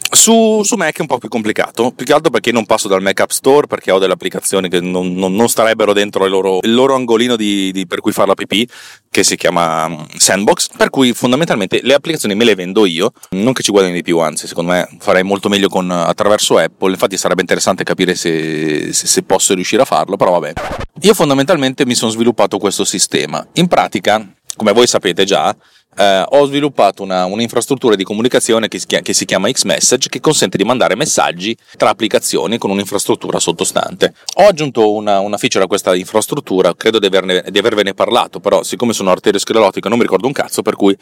Su, 0.09 0.61
su, 0.63 0.75
Mac 0.75 0.97
è 0.97 1.01
un 1.01 1.07
po' 1.07 1.17
più 1.17 1.29
complicato, 1.29 1.91
più 1.91 2.05
che 2.05 2.13
altro 2.13 2.31
perché 2.31 2.51
non 2.51 2.65
passo 2.65 2.87
dal 2.87 3.01
Mac 3.01 3.19
App 3.19 3.29
Store, 3.29 3.67
perché 3.67 3.91
ho 3.91 3.99
delle 3.99 4.13
applicazioni 4.13 4.69
che 4.69 4.79
non, 4.79 5.13
non, 5.13 5.33
non 5.33 5.47
starebbero 5.47 5.93
dentro 5.93 6.25
il 6.25 6.31
loro, 6.31 6.59
il 6.61 6.73
loro 6.73 6.95
angolino 6.95 7.35
di, 7.35 7.71
di, 7.71 7.87
per 7.87 8.01
cui 8.01 8.11
fare 8.11 8.27
la 8.27 8.33
PP, 8.33 8.69
che 9.09 9.23
si 9.23 9.37
chiama 9.37 9.87
mm, 9.87 10.03
Sandbox, 10.17 10.69
per 10.75 10.89
cui 10.89 11.13
fondamentalmente 11.13 11.79
le 11.83 11.93
applicazioni 11.93 12.35
me 12.35 12.43
le 12.43 12.55
vendo 12.55 12.85
io, 12.85 13.13
non 13.31 13.53
che 13.53 13.63
ci 13.63 13.71
guadagni 13.71 13.93
di 13.93 14.03
più, 14.03 14.19
anzi 14.19 14.47
secondo 14.47 14.71
me 14.71 14.87
farei 14.99 15.23
molto 15.23 15.49
meglio 15.49 15.69
con, 15.69 15.89
attraverso 15.89 16.57
Apple, 16.57 16.91
infatti 16.91 17.17
sarebbe 17.17 17.41
interessante 17.41 17.83
capire 17.83 18.15
se, 18.15 18.91
se, 18.93 19.07
se 19.07 19.23
posso 19.23 19.53
riuscire 19.53 19.81
a 19.81 19.85
farlo, 19.85 20.17
però 20.17 20.31
vabbè. 20.39 20.53
Io 21.01 21.13
fondamentalmente 21.13 21.85
mi 21.85 21.95
sono 21.95 22.11
sviluppato 22.11 22.57
questo 22.57 22.83
sistema, 22.83 23.45
in 23.53 23.67
pratica, 23.67 24.25
come 24.55 24.73
voi 24.73 24.87
sapete 24.87 25.23
già, 25.25 25.55
eh, 25.97 26.23
ho 26.27 26.45
sviluppato 26.45 27.03
una, 27.03 27.25
un'infrastruttura 27.25 27.95
di 27.95 28.03
comunicazione 28.03 28.67
che 28.67 28.79
si, 28.79 28.85
chiama, 28.85 29.03
che 29.03 29.13
si 29.13 29.25
chiama 29.25 29.51
Xmessage 29.51 30.09
che 30.09 30.19
consente 30.19 30.57
di 30.57 30.63
mandare 30.63 30.95
messaggi 30.95 31.55
tra 31.77 31.89
applicazioni 31.89 32.57
con 32.57 32.69
un'infrastruttura 32.69 33.39
sottostante. 33.39 34.13
Ho 34.35 34.47
aggiunto 34.47 34.93
una, 34.93 35.19
una 35.19 35.37
feature 35.37 35.65
a 35.65 35.67
questa 35.67 35.95
infrastruttura, 35.95 36.75
credo 36.75 36.99
di, 36.99 37.05
averne, 37.05 37.43
di 37.49 37.59
avervene 37.59 37.93
parlato, 37.93 38.39
però 38.39 38.63
siccome 38.63 38.93
sono 38.93 39.11
arteriosclerotico 39.11 39.89
non 39.89 39.97
mi 39.97 40.03
ricordo 40.03 40.27
un 40.27 40.33
cazzo, 40.33 40.61
per 40.61 40.75
cui 40.75 40.95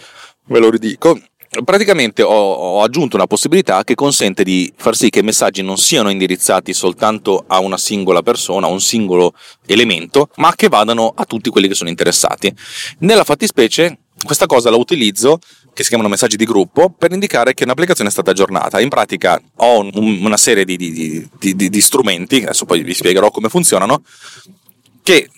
ve 0.46 0.60
lo 0.60 0.70
ridico 0.70 1.20
praticamente 1.64 2.22
ho, 2.22 2.32
ho, 2.32 2.84
aggiunto 2.84 3.16
una 3.16 3.26
possibilità 3.26 3.84
che 3.84 3.96
consente 3.96 4.44
di 4.44 4.72
far 4.76 4.96
sì 4.96 5.10
che 5.10 5.20
i 5.20 5.24
messaggi 5.24 5.64
non 5.64 5.78
siano 5.78 6.10
indirizzati 6.10 6.74
soltanto 6.74 7.44
a 7.48 7.60
una 7.60 7.78
singola 7.78 8.22
persona, 8.22 8.68
a 8.68 8.70
un 8.70 8.82
singolo 8.82 9.34
elemento, 9.66 10.30
ma 10.36 10.54
che 10.56 10.68
vadano 10.68 11.12
a 11.16 11.26
tutti 11.26 11.50
quelli 11.50 11.68
che 11.68 11.74
sono 11.74 11.90
interessati. 11.90 12.54
Nella 13.00 13.24
fattispecie 13.24 13.98
questa 14.24 14.46
cosa 14.46 14.70
la 14.70 14.78
utilizzo, 14.78 15.40
che 15.74 15.84
si 15.84 15.90
chiamano 15.90 16.10
messaggi 16.10 16.36
di 16.36 16.46
gruppo, 16.46 16.90
per 16.90 17.12
indicare 17.12 17.54
che 17.54 17.64
un'applicazione 17.64 18.10
è 18.10 18.14
stata 18.14 18.32
aggiornata. 18.32 18.80
In 18.80 18.90
pratica 18.90 19.42
ho 19.58 19.80
un, 19.80 20.20
una 20.24 20.38
serie 20.38 20.66
di, 20.66 20.76
di, 20.78 21.30
di, 21.40 21.70
di 21.70 21.82
strumenti, 21.82 22.38
adesso 22.44 22.66
poi 22.66 22.84
vi 22.84 22.94
spiegherò 22.94 23.32
come 23.32 23.50
funzionano, 23.50 24.04
che 25.04 25.30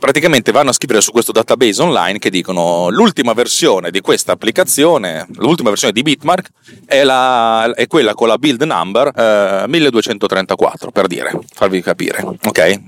praticamente 0.00 0.50
vanno 0.50 0.70
a 0.70 0.72
scrivere 0.72 1.00
su 1.02 1.12
questo 1.12 1.30
database 1.30 1.80
online 1.82 2.18
che 2.18 2.30
dicono 2.30 2.88
l'ultima 2.88 3.34
versione 3.34 3.90
di 3.90 4.00
questa 4.00 4.32
applicazione, 4.32 5.26
l'ultima 5.34 5.68
versione 5.68 5.92
di 5.92 6.02
Bitmark 6.02 6.48
è, 6.86 7.04
la, 7.04 7.72
è 7.74 7.86
quella 7.86 8.14
con 8.14 8.26
la 8.26 8.38
build 8.38 8.62
number 8.62 9.12
eh, 9.14 9.68
1234 9.68 10.90
per 10.90 11.06
dire, 11.06 11.38
farvi 11.52 11.82
capire, 11.82 12.24
ok? 12.42 12.80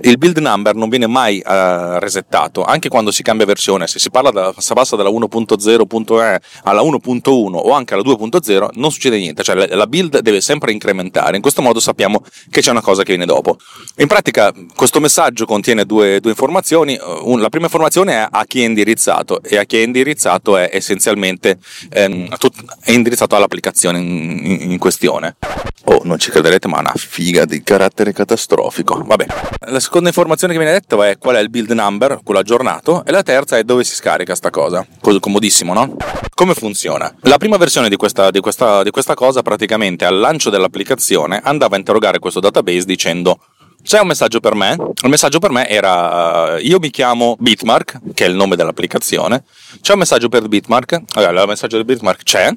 Il 0.00 0.18
build 0.18 0.38
number 0.38 0.74
non 0.74 0.88
viene 0.88 1.06
mai 1.06 1.38
eh, 1.38 2.00
resettato, 2.00 2.64
anche 2.64 2.88
quando 2.88 3.12
si 3.12 3.22
cambia 3.22 3.46
versione, 3.46 3.86
se 3.86 4.00
si 4.00 4.10
da, 4.10 4.52
se 4.58 4.74
passa 4.74 4.96
dalla 4.96 5.10
1.0.e 5.10 6.40
alla 6.64 6.82
1.1 6.82 7.30
o 7.30 7.70
anche 7.70 7.94
alla 7.94 8.02
2.0 8.02 8.68
non 8.74 8.90
succede 8.90 9.18
niente, 9.18 9.44
cioè 9.44 9.68
la 9.68 9.86
build 9.86 10.18
deve 10.18 10.40
sempre 10.40 10.72
incrementare, 10.72 11.36
in 11.36 11.42
questo 11.42 11.62
modo 11.62 11.78
sappiamo 11.78 12.24
che 12.50 12.60
c'è 12.60 12.72
una 12.72 12.82
cosa 12.82 13.04
che 13.04 13.10
viene 13.10 13.26
dopo. 13.26 13.56
In 13.98 14.08
pratica 14.08 14.52
questo 14.74 14.98
messaggio 14.98 15.46
contiene 15.46 15.84
due, 15.84 16.18
due 16.18 16.30
informazioni 16.30 16.54
informazioni, 16.56 16.96
la 17.40 17.48
prima 17.48 17.66
informazione 17.66 18.12
è 18.14 18.28
a 18.30 18.44
chi 18.44 18.62
è 18.62 18.64
indirizzato 18.64 19.42
e 19.42 19.56
a 19.56 19.64
chi 19.64 19.78
è 19.78 19.82
indirizzato 19.82 20.56
è 20.56 20.70
essenzialmente 20.72 21.58
ehm, 21.90 22.34
è 22.82 22.92
indirizzato 22.92 23.36
all'applicazione 23.36 23.98
in, 23.98 24.70
in, 24.70 24.78
questione. 24.78 25.36
Oh, 25.84 26.00
non 26.04 26.18
ci 26.18 26.30
crederete, 26.30 26.66
ma 26.68 26.78
è 26.78 26.80
una 26.80 26.92
figa 26.96 27.44
di 27.44 27.62
carattere 27.62 28.12
catastrofico. 28.12 29.02
Vabbè. 29.04 29.26
La 29.68 29.80
seconda 29.80 30.08
informazione 30.08 30.52
che 30.52 30.58
viene 30.58 30.74
detta 30.74 31.06
è 31.06 31.18
qual 31.18 31.36
è 31.36 31.40
il 31.40 31.50
build 31.50 31.70
number, 31.70 32.20
quello 32.24 32.40
aggiornato, 32.40 33.04
e 33.04 33.12
la 33.12 33.22
terza 33.22 33.56
è 33.56 33.62
dove 33.62 33.84
si 33.84 33.94
scarica 33.94 34.34
sta 34.34 34.50
cosa. 34.50 34.86
Comodissimo, 35.20 35.72
no? 35.74 35.96
Come 36.34 36.54
funziona? 36.54 37.14
La 37.20 37.38
prima 37.38 37.56
versione 37.56 37.88
di 37.88 37.96
questa, 37.96 38.30
di 38.30 38.40
questa, 38.40 38.82
di 38.82 38.90
questa 38.90 39.14
cosa 39.14 39.42
praticamente 39.42 40.04
al 40.04 40.18
lancio 40.18 40.50
dell'applicazione 40.50 41.40
andava 41.42 41.76
a 41.76 41.78
interrogare 41.78 42.18
questo 42.18 42.40
database 42.40 42.84
dicendo 42.84 43.38
c'è 43.86 44.00
un 44.00 44.08
messaggio 44.08 44.40
per 44.40 44.56
me. 44.56 44.76
Il 45.02 45.08
messaggio 45.08 45.38
per 45.38 45.50
me 45.50 45.68
era: 45.68 46.58
Io 46.58 46.78
mi 46.80 46.90
chiamo 46.90 47.36
Bitmark, 47.38 48.00
che 48.14 48.24
è 48.24 48.28
il 48.28 48.34
nome 48.34 48.56
dell'applicazione. 48.56 49.44
C'è 49.80 49.92
un 49.92 50.00
messaggio 50.00 50.28
per 50.28 50.48
Bitmark. 50.48 51.02
Allora, 51.14 51.42
il 51.42 51.48
messaggio 51.48 51.76
di 51.76 51.84
Bitmark 51.84 52.22
c'è. 52.24 52.50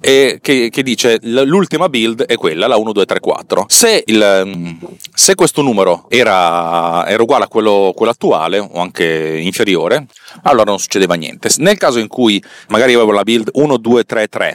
E 0.00 0.38
che, 0.40 0.68
che, 0.70 0.82
dice 0.82 1.18
l'ultima 1.22 1.88
build 1.88 2.22
è 2.24 2.36
quella, 2.36 2.66
la 2.66 2.76
1234. 2.76 3.66
Se, 3.68 4.02
il, 4.06 4.78
se 5.14 5.34
questo 5.34 5.62
numero 5.62 6.06
era, 6.08 7.06
era 7.06 7.22
uguale 7.22 7.44
a 7.44 7.48
quello, 7.48 7.92
quello, 7.94 8.10
attuale 8.10 8.58
o 8.58 8.80
anche 8.80 9.38
inferiore, 9.40 10.06
allora 10.42 10.70
non 10.70 10.78
succedeva 10.78 11.14
niente. 11.14 11.50
Nel 11.58 11.76
caso 11.76 11.98
in 11.98 12.08
cui 12.08 12.42
magari 12.68 12.94
avevo 12.94 13.12
la 13.12 13.22
build 13.22 13.50
1233 13.52 14.54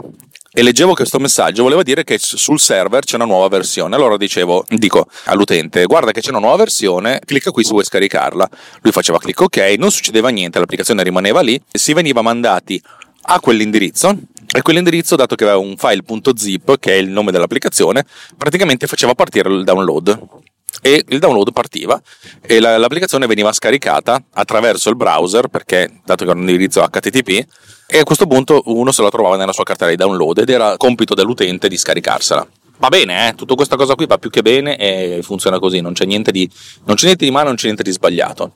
e 0.57 0.63
leggevo 0.63 0.95
questo 0.95 1.19
messaggio, 1.19 1.61
voleva 1.61 1.83
dire 1.83 2.03
che 2.03 2.17
sul 2.17 2.59
server 2.59 3.03
c'è 3.03 3.17
una 3.17 3.25
nuova 3.25 3.47
versione. 3.47 3.93
Allora 3.93 4.17
dicevo, 4.17 4.65
dico 4.69 5.05
all'utente, 5.25 5.85
guarda 5.85 6.09
che 6.09 6.19
c'è 6.19 6.31
una 6.31 6.39
nuova 6.39 6.55
versione, 6.55 7.21
clicca 7.23 7.51
qui 7.51 7.63
se 7.63 7.69
vuoi 7.69 7.83
scaricarla. 7.83 8.49
Lui 8.81 8.91
faceva 8.91 9.19
clic 9.19 9.39
ok, 9.39 9.75
non 9.77 9.91
succedeva 9.91 10.29
niente, 10.29 10.57
l'applicazione 10.57 11.03
rimaneva 11.03 11.41
lì, 11.41 11.61
si 11.71 11.93
veniva 11.93 12.23
mandati 12.23 12.81
a 13.21 13.39
quell'indirizzo 13.39 14.17
e 14.51 14.63
quell'indirizzo, 14.63 15.15
dato 15.15 15.35
che 15.35 15.43
aveva 15.43 15.59
un 15.59 15.77
file.zip, 15.77 16.79
che 16.79 16.93
è 16.93 16.95
il 16.95 17.09
nome 17.09 17.31
dell'applicazione, 17.31 18.03
praticamente 18.35 18.87
faceva 18.87 19.13
partire 19.13 19.53
il 19.53 19.63
download 19.63 20.45
e 20.81 21.03
il 21.07 21.19
download 21.19 21.51
partiva 21.51 22.01
e 22.41 22.60
la, 22.60 22.77
l'applicazione 22.77 23.27
veniva 23.27 23.51
scaricata 23.51 24.22
attraverso 24.34 24.89
il 24.89 24.96
browser 24.96 25.48
perché 25.48 25.89
dato 26.05 26.24
che 26.24 26.29
era 26.29 26.39
un 26.39 26.48
indirizzo 26.48 26.81
HTTP 26.81 27.46
e 27.88 28.00
a 28.00 28.03
questo 28.03 28.27
punto 28.27 28.62
uno 28.65 28.91
se 28.91 29.01
la 29.01 29.10
trovava 29.10 29.38
nella 29.38 29.53
sua 29.53 29.63
cartella 29.63 29.91
di 29.91 29.98
download 29.98 30.39
ed 30.39 30.50
era 30.50 30.75
compito 30.77 31.13
dell'utente 31.13 31.67
di 31.67 31.77
scaricarsela. 31.77 32.48
Va 32.79 32.89
bene, 32.89 33.29
eh? 33.29 33.36
tutta 33.36 33.55
questa 33.55 33.75
cosa 33.75 33.96
qui 33.96 34.05
va 34.05 34.17
più 34.17 34.29
che 34.29 34.41
bene 34.41 34.77
e 34.77 35.22
funziona 35.24 35.57
così, 35.57 35.81
non 35.81 35.93
c'è 35.93 36.05
niente 36.05 36.31
di, 36.31 36.48
non 36.86 36.96
c'è 36.96 37.05
niente 37.05 37.25
di 37.25 37.31
male, 37.31 37.46
non 37.46 37.55
c'è 37.55 37.65
niente 37.65 37.84
di 37.84 37.91
sbagliato. 37.91 38.53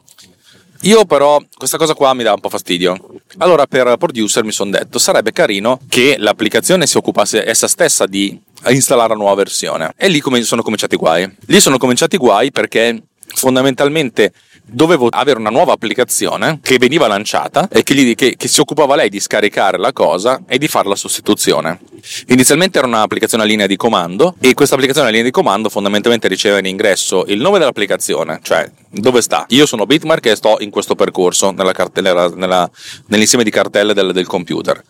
Io 0.81 1.05
però 1.05 1.39
questa 1.55 1.77
cosa 1.77 1.93
qua 1.93 2.13
mi 2.13 2.23
dà 2.23 2.33
un 2.33 2.39
po' 2.39 2.49
fastidio. 2.49 2.97
Allora 3.37 3.67
per 3.67 3.97
producer 3.97 4.43
mi 4.43 4.51
sono 4.51 4.71
detto 4.71 4.97
sarebbe 4.99 5.31
carino 5.31 5.79
che 5.87 6.15
l'applicazione 6.17 6.87
si 6.87 6.97
occupasse 6.97 7.47
essa 7.47 7.67
stessa 7.67 8.05
di 8.05 8.39
installare 8.69 9.09
la 9.09 9.15
nuova 9.15 9.35
versione. 9.35 9.93
E 9.97 10.07
lì 10.07 10.21
sono 10.43 10.61
cominciati 10.61 10.95
i 10.95 10.97
guai. 10.97 11.35
Lì 11.47 11.59
sono 11.59 11.77
cominciati 11.77 12.15
i 12.15 12.19
guai 12.19 12.51
perché 12.51 13.01
fondamentalmente 13.33 14.33
dovevo 14.63 15.07
avere 15.09 15.39
una 15.39 15.49
nuova 15.49 15.73
applicazione 15.73 16.59
che 16.61 16.77
veniva 16.77 17.07
lanciata 17.07 17.67
e 17.69 17.83
che, 17.83 17.93
gli, 17.93 18.15
che, 18.15 18.35
che, 18.37 18.47
si 18.47 18.59
occupava 18.59 18.95
lei 18.95 19.09
di 19.09 19.19
scaricare 19.19 19.77
la 19.77 19.91
cosa 19.91 20.43
e 20.47 20.57
di 20.57 20.67
fare 20.67 20.87
la 20.87 20.95
sostituzione. 20.95 21.79
Inizialmente 22.27 22.77
era 22.77 22.87
un'applicazione 22.87 23.43
a 23.43 23.45
linea 23.45 23.67
di 23.67 23.75
comando 23.75 24.35
e 24.39 24.53
questa 24.53 24.75
applicazione 24.75 25.09
a 25.09 25.11
linea 25.11 25.25
di 25.25 25.31
comando 25.31 25.69
fondamentalmente 25.69 26.27
riceve 26.27 26.59
in 26.59 26.65
ingresso 26.65 27.25
il 27.27 27.41
nome 27.41 27.59
dell'applicazione, 27.59 28.39
cioè 28.41 28.69
dove 28.89 29.21
sta. 29.21 29.45
Io 29.49 29.65
sono 29.65 29.85
Bitmark 29.85 30.25
e 30.27 30.35
sto 30.35 30.57
in 30.59 30.69
questo 30.69 30.95
percorso 30.95 31.51
nella 31.51 31.73
cartella, 31.73 32.29
nella, 32.29 32.69
nell'insieme 33.07 33.43
di 33.43 33.51
cartelle 33.51 33.93
del, 33.93 34.13
del 34.13 34.27
computer 34.27 34.81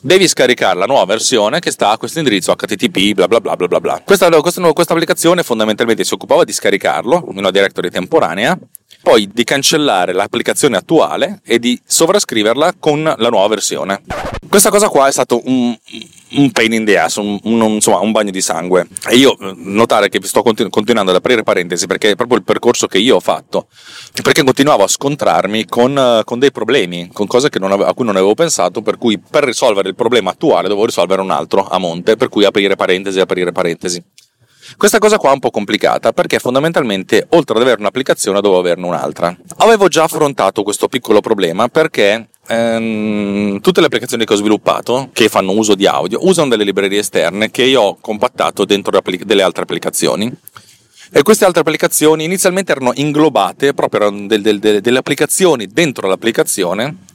devi 0.00 0.26
scaricare 0.26 0.78
la 0.78 0.86
nuova 0.86 1.04
versione 1.04 1.60
che 1.60 1.70
sta 1.70 1.90
a 1.90 1.98
questo 1.98 2.18
indirizzo 2.18 2.54
http 2.54 3.14
bla 3.14 3.28
bla 3.28 3.40
bla 3.40 3.56
bla 3.56 3.80
bla. 3.80 4.02
Questa, 4.04 4.28
questa, 4.40 4.72
questa 4.72 4.92
applicazione 4.92 5.42
fondamentalmente 5.42 6.04
si 6.04 6.14
occupava 6.14 6.44
di 6.44 6.52
scaricarlo 6.52 7.28
in 7.30 7.38
una 7.38 7.50
directory 7.50 7.90
temporanea 7.90 8.58
poi 9.02 9.30
di 9.32 9.44
cancellare 9.44 10.12
l'applicazione 10.12 10.76
attuale 10.76 11.40
e 11.44 11.58
di 11.58 11.80
sovrascriverla 11.84 12.74
con 12.78 13.02
la 13.02 13.28
nuova 13.28 13.48
versione. 13.48 14.02
Questa 14.48 14.70
cosa 14.70 14.88
qua 14.88 15.08
è 15.08 15.12
stato 15.12 15.40
un, 15.44 15.76
un 16.32 16.50
pain 16.50 16.72
in 16.72 16.84
the 16.84 16.98
ass, 16.98 17.16
un, 17.16 17.38
un, 17.44 17.60
insomma, 17.62 18.00
un 18.00 18.12
bagno 18.12 18.30
di 18.30 18.40
sangue. 18.40 18.88
E 19.08 19.16
io 19.16 19.38
eh, 19.38 19.52
notare 19.56 20.08
che 20.08 20.20
sto 20.22 20.42
continu- 20.42 20.72
continuando 20.72 21.10
ad 21.10 21.16
aprire 21.16 21.42
parentesi 21.42 21.86
perché 21.86 22.10
è 22.10 22.16
proprio 22.16 22.38
il 22.38 22.44
percorso 22.44 22.86
che 22.86 22.98
io 22.98 23.16
ho 23.16 23.20
fatto, 23.20 23.68
perché 24.22 24.42
continuavo 24.42 24.82
a 24.82 24.88
scontrarmi 24.88 25.66
con, 25.66 25.96
uh, 25.96 26.24
con 26.24 26.38
dei 26.38 26.52
problemi, 26.52 27.10
con 27.12 27.26
cose 27.26 27.48
ave- 27.52 27.84
a 27.84 27.94
cui 27.94 28.04
non 28.04 28.16
avevo 28.16 28.34
pensato, 28.34 28.82
per 28.82 28.98
cui 28.98 29.18
per 29.18 29.44
risolvere 29.44 29.88
il 29.88 29.94
problema 29.94 30.30
attuale 30.30 30.68
dovevo 30.68 30.86
risolvere 30.86 31.22
un 31.22 31.30
altro 31.30 31.66
a 31.66 31.78
monte, 31.78 32.16
per 32.16 32.28
cui 32.28 32.44
aprire 32.44 32.76
parentesi, 32.76 33.20
aprire 33.20 33.52
parentesi. 33.52 34.02
Questa 34.76 34.98
cosa 34.98 35.18
qua 35.18 35.30
è 35.30 35.34
un 35.34 35.40
po' 35.40 35.50
complicata 35.50 36.12
perché 36.12 36.38
fondamentalmente 36.38 37.26
oltre 37.30 37.56
ad 37.56 37.62
avere 37.62 37.80
un'applicazione 37.80 38.40
dovevo 38.40 38.60
averne 38.60 38.86
un'altra. 38.86 39.36
Avevo 39.58 39.88
già 39.88 40.04
affrontato 40.04 40.62
questo 40.62 40.88
piccolo 40.88 41.20
problema 41.20 41.68
perché 41.68 42.28
ehm, 42.46 43.60
tutte 43.60 43.80
le 43.80 43.86
applicazioni 43.86 44.24
che 44.24 44.32
ho 44.32 44.36
sviluppato 44.36 45.10
che 45.12 45.28
fanno 45.28 45.52
uso 45.52 45.74
di 45.74 45.86
audio 45.86 46.26
usano 46.26 46.48
delle 46.48 46.64
librerie 46.64 47.00
esterne 47.00 47.50
che 47.50 47.64
io 47.64 47.80
ho 47.82 47.98
compattato 48.00 48.64
dentro 48.64 48.98
delle 49.24 49.42
altre 49.42 49.62
applicazioni. 49.62 50.32
E 51.12 51.22
queste 51.22 51.44
altre 51.44 51.62
applicazioni 51.62 52.22
inizialmente 52.22 52.70
erano 52.70 52.92
inglobate, 52.94 53.74
proprio 53.74 54.02
erano 54.02 54.28
del, 54.28 54.42
del, 54.42 54.60
del, 54.60 54.80
delle 54.80 54.98
applicazioni 54.98 55.66
dentro 55.66 56.06
l'applicazione 56.06 57.08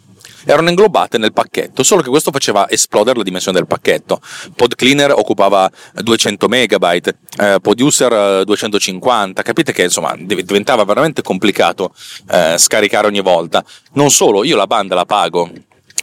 erano 0.46 0.70
inglobate 0.70 1.18
nel 1.18 1.34
pacchetto, 1.34 1.84
solo 1.84 2.02
che 2.02 2.10
questo 2.10 2.32
faceva 2.32 2.70
esplodere 2.70 3.18
la 3.18 3.24
dimensione 3.24 3.58
del 3.58 3.68
pacchetto. 3.68 4.22
Pod 4.56 4.76
Cleaner 4.76 5.12
occupava 5.12 5.70
200 5.94 6.48
megabyte, 6.48 7.18
eh, 7.40 7.58
Producer 7.62 8.44
250, 8.44 9.42
capite 9.42 9.74
che 9.74 9.84
insomma 9.84 10.16
diventava 10.18 10.84
veramente 10.84 11.22
complicato 11.22 11.94
eh, 12.30 12.56
scaricare 12.58 13.08
ogni 13.08 13.22
volta. 13.22 13.64
Non 13.94 14.12
solo, 14.12 14.44
io 14.44 14.56
la 14.56 14.68
banda 14.68 14.96
la 14.96 15.06
pago, 15.06 15.52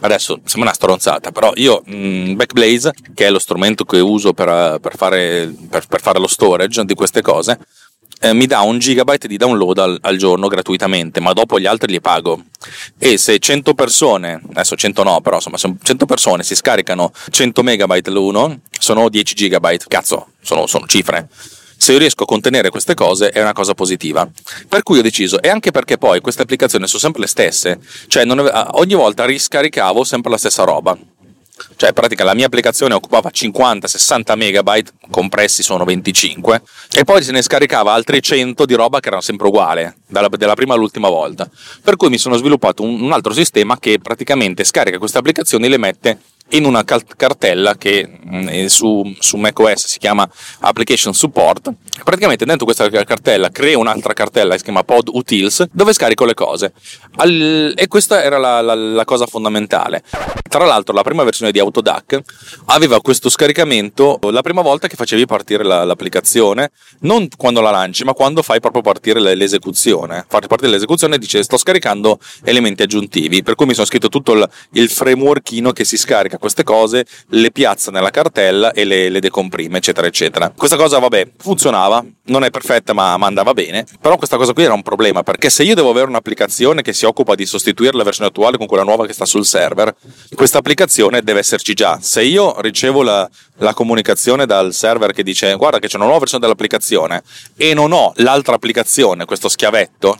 adesso 0.01 0.39
sembra 0.43 0.69
una 0.69 0.73
stronzata, 0.73 1.31
però 1.31 1.51
io 1.55 1.83
mm, 1.89 2.35
Backblaze, 2.35 2.93
che 3.13 3.27
è 3.27 3.29
lo 3.29 3.39
strumento 3.39 3.85
che 3.85 3.99
uso 3.99 4.33
per, 4.33 4.79
per, 4.81 4.95
fare, 4.95 5.53
per, 5.69 5.85
per, 5.87 6.01
fare, 6.01 6.19
lo 6.19 6.27
storage 6.27 6.83
di 6.85 6.93
queste 6.93 7.21
cose, 7.21 7.59
eh, 8.23 8.33
mi 8.33 8.45
dà 8.45 8.61
un 8.61 8.79
gigabyte 8.79 9.27
di 9.27 9.35
download 9.35 9.77
al, 9.77 9.97
al, 10.01 10.15
giorno 10.15 10.47
gratuitamente, 10.47 11.19
ma 11.19 11.33
dopo 11.33 11.59
gli 11.59 11.65
altri 11.65 11.91
li 11.91 11.99
pago. 11.99 12.41
E 12.97 13.17
se 13.17 13.37
100 13.37 13.73
persone, 13.73 14.41
adesso 14.51 14.77
100 14.77 15.03
no, 15.03 15.19
però 15.19 15.35
insomma, 15.35 15.57
se 15.57 15.75
100 15.83 16.05
persone 16.05 16.43
si 16.43 16.55
scaricano 16.55 17.11
100 17.29 17.61
megabyte 17.63 18.09
l'uno, 18.11 18.61
sono 18.79 19.09
10 19.09 19.35
gigabyte. 19.35 19.85
Cazzo, 19.89 20.27
sono, 20.41 20.67
sono 20.67 20.85
cifre 20.87 21.27
se 21.75 21.91
io 21.91 21.97
riesco 21.97 22.23
a 22.23 22.25
contenere 22.25 22.69
queste 22.69 22.93
cose 22.93 23.29
è 23.31 23.41
una 23.41 23.51
cosa 23.51 23.73
positiva. 23.73 24.25
Per 24.69 24.83
cui 24.83 24.99
ho 24.99 25.01
deciso, 25.01 25.41
e 25.41 25.49
anche 25.49 25.71
perché 25.71 25.97
poi 25.97 26.21
queste 26.21 26.43
applicazioni 26.43 26.87
sono 26.87 27.01
sempre 27.01 27.23
le 27.23 27.27
stesse, 27.27 27.77
cioè 28.07 28.23
non, 28.23 28.39
ogni 28.75 28.93
volta 28.93 29.25
riscaricavo 29.25 30.05
sempre 30.05 30.31
la 30.31 30.37
stessa 30.37 30.63
roba. 30.63 30.97
Cioè, 31.75 31.89
in 31.89 31.95
pratica 31.95 32.23
la 32.23 32.33
mia 32.33 32.45
applicazione 32.45 32.93
occupava 32.93 33.29
50-60 33.29 34.35
megabyte, 34.35 34.91
compressi 35.09 35.63
sono 35.63 35.83
25, 35.83 36.61
e 36.95 37.03
poi 37.03 37.23
se 37.23 37.31
ne 37.31 37.41
scaricava 37.41 37.93
altri 37.93 38.21
100 38.21 38.65
di 38.65 38.73
roba 38.73 38.99
che 38.99 39.07
erano 39.07 39.21
sempre 39.21 39.47
uguali, 39.47 39.93
dalla, 40.07 40.27
dalla 40.29 40.55
prima 40.55 40.73
all'ultima 40.73 41.09
volta. 41.09 41.49
Per 41.83 41.95
cui 41.95 42.09
mi 42.09 42.17
sono 42.17 42.35
sviluppato 42.35 42.83
un, 42.83 43.01
un 43.01 43.11
altro 43.11 43.33
sistema 43.33 43.77
che 43.77 43.99
praticamente 43.99 44.63
scarica 44.63 44.97
queste 44.97 45.17
applicazioni 45.17 45.65
e 45.65 45.69
le 45.69 45.77
mette 45.77 46.19
in 46.49 46.65
una 46.65 46.83
cartella 46.83 47.75
che 47.75 48.07
mm, 48.07 48.65
su, 48.65 49.15
su 49.19 49.37
macOS 49.37 49.87
si 49.87 49.99
chiama 49.99 50.27
Application 50.59 51.13
Support. 51.13 51.71
Praticamente 52.03 52.45
dentro 52.45 52.65
questa 52.65 52.89
cartella 52.89 53.49
creo 53.49 53.79
un'altra 53.79 54.13
cartella 54.13 54.51
che 54.51 54.57
si 54.57 54.63
chiama 54.65 54.83
Pod 54.83 55.09
Utils 55.11 55.65
dove 55.71 55.93
scarico 55.93 56.25
le 56.25 56.33
cose. 56.33 56.73
Al, 57.15 57.73
e 57.75 57.87
questa 57.87 58.23
era 58.23 58.37
la, 58.37 58.61
la, 58.61 58.75
la, 58.75 59.05
cosa 59.05 59.25
fondamentale. 59.25 60.03
Tra 60.47 60.65
l'altro 60.65 60.93
la 60.93 61.01
prima 61.01 61.23
versione 61.23 61.51
di, 61.51 61.59
Autodac, 61.73 62.21
aveva 62.65 63.01
questo 63.01 63.29
scaricamento 63.29 64.19
la 64.29 64.41
prima 64.41 64.61
volta 64.61 64.87
che 64.87 64.95
facevi 64.95 65.25
partire 65.25 65.63
la, 65.63 65.83
l'applicazione, 65.83 66.71
non 66.99 67.27
quando 67.35 67.61
la 67.61 67.71
lanci, 67.71 68.03
ma 68.03 68.13
quando 68.13 68.43
fai 68.43 68.59
proprio 68.59 68.83
partire 68.83 69.19
l'esecuzione. 69.19 70.25
Far 70.27 70.45
partire 70.45 70.71
l'esecuzione 70.71 71.17
dice 71.17 71.41
sto 71.41 71.57
scaricando 71.57 72.19
elementi 72.43 72.83
aggiuntivi, 72.83 73.41
per 73.41 73.55
cui 73.55 73.65
mi 73.65 73.73
sono 73.73 73.87
scritto 73.87 74.09
tutto 74.09 74.33
il, 74.33 74.47
il 74.73 74.89
frameworkino 74.89 75.71
che 75.71 75.83
si 75.83 75.97
scarica 75.97 76.37
queste 76.37 76.63
cose, 76.63 77.05
le 77.29 77.51
piazza 77.51 77.89
nella 77.89 78.11
cartella 78.11 78.71
e 78.71 78.83
le, 78.85 79.09
le 79.09 79.19
decomprime, 79.19 79.79
eccetera, 79.79 80.05
eccetera. 80.05 80.53
Questa 80.55 80.77
cosa, 80.77 80.99
vabbè, 80.99 81.31
funzionava, 81.37 82.05
non 82.25 82.43
è 82.43 82.51
perfetta, 82.51 82.93
ma, 82.93 83.17
ma 83.17 83.25
andava 83.25 83.53
bene. 83.53 83.85
Però 83.99 84.17
questa 84.17 84.37
cosa 84.37 84.53
qui 84.53 84.63
era 84.63 84.73
un 84.73 84.83
problema, 84.83 85.23
perché 85.23 85.49
se 85.49 85.63
io 85.63 85.75
devo 85.75 85.89
avere 85.89 86.07
un'applicazione 86.07 86.81
che 86.81 86.93
si 86.93 87.05
occupa 87.05 87.33
di 87.35 87.45
sostituire 87.45 87.97
la 87.97 88.03
versione 88.03 88.29
attuale 88.29 88.57
con 88.57 88.67
quella 88.67 88.83
nuova 88.83 89.05
che 89.05 89.13
sta 89.13 89.25
sul 89.25 89.45
server, 89.45 89.95
questa 90.35 90.59
applicazione 90.59 91.21
deve 91.21 91.41
esserci 91.53 91.73
già. 91.73 91.99
Se 92.01 92.23
io 92.23 92.59
ricevo 92.61 93.03
la, 93.03 93.29
la 93.57 93.73
comunicazione 93.73 94.45
dal 94.45 94.73
server 94.73 95.13
che 95.13 95.23
dice 95.23 95.53
guarda 95.55 95.79
che 95.79 95.87
c'è 95.87 95.95
una 95.95 96.05
nuova 96.05 96.19
versione 96.19 96.43
dell'applicazione 96.43 97.21
e 97.55 97.73
non 97.73 97.91
ho 97.91 98.13
l'altra 98.17 98.55
applicazione, 98.55 99.25
questo 99.25 99.49
schiavetto, 99.49 100.17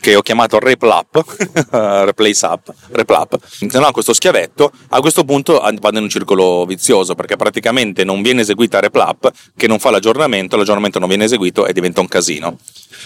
che 0.00 0.14
ho 0.16 0.20
chiamato 0.20 0.58
Replap, 0.58 1.24
Replace 2.04 2.46
Up, 2.46 2.74
Replap, 2.90 3.38
se 3.46 3.78
no 3.78 3.86
ha 3.86 3.92
questo 3.92 4.12
schiavetto, 4.12 4.70
a 4.88 5.00
questo 5.00 5.24
punto 5.24 5.58
vado 5.58 5.96
in 5.96 6.04
un 6.04 6.08
circolo 6.10 6.66
vizioso 6.66 7.14
perché 7.14 7.36
praticamente 7.36 8.04
non 8.04 8.20
viene 8.20 8.42
eseguita 8.42 8.80
Replap 8.80 9.30
che 9.56 9.66
non 9.66 9.78
fa 9.78 9.90
l'aggiornamento, 9.90 10.56
l'aggiornamento 10.56 10.98
non 10.98 11.08
viene 11.08 11.24
eseguito 11.24 11.66
e 11.66 11.72
diventa 11.72 12.00
un 12.00 12.08
casino. 12.08 12.58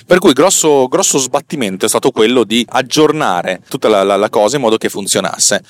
Per 0.06 0.18
cui 0.18 0.32
grosso, 0.32 0.88
grosso 0.88 1.18
sbattimento 1.18 1.86
è 1.86 1.88
stato 1.88 2.10
quello 2.10 2.44
di 2.44 2.64
aggiornare 2.68 3.62
tutta 3.68 3.88
la, 3.88 4.02
la, 4.02 4.16
la 4.16 4.30
cosa 4.30 4.56
in 4.56 4.62
modo 4.62 4.76
che 4.76 4.88
funzionasse. 4.88 5.62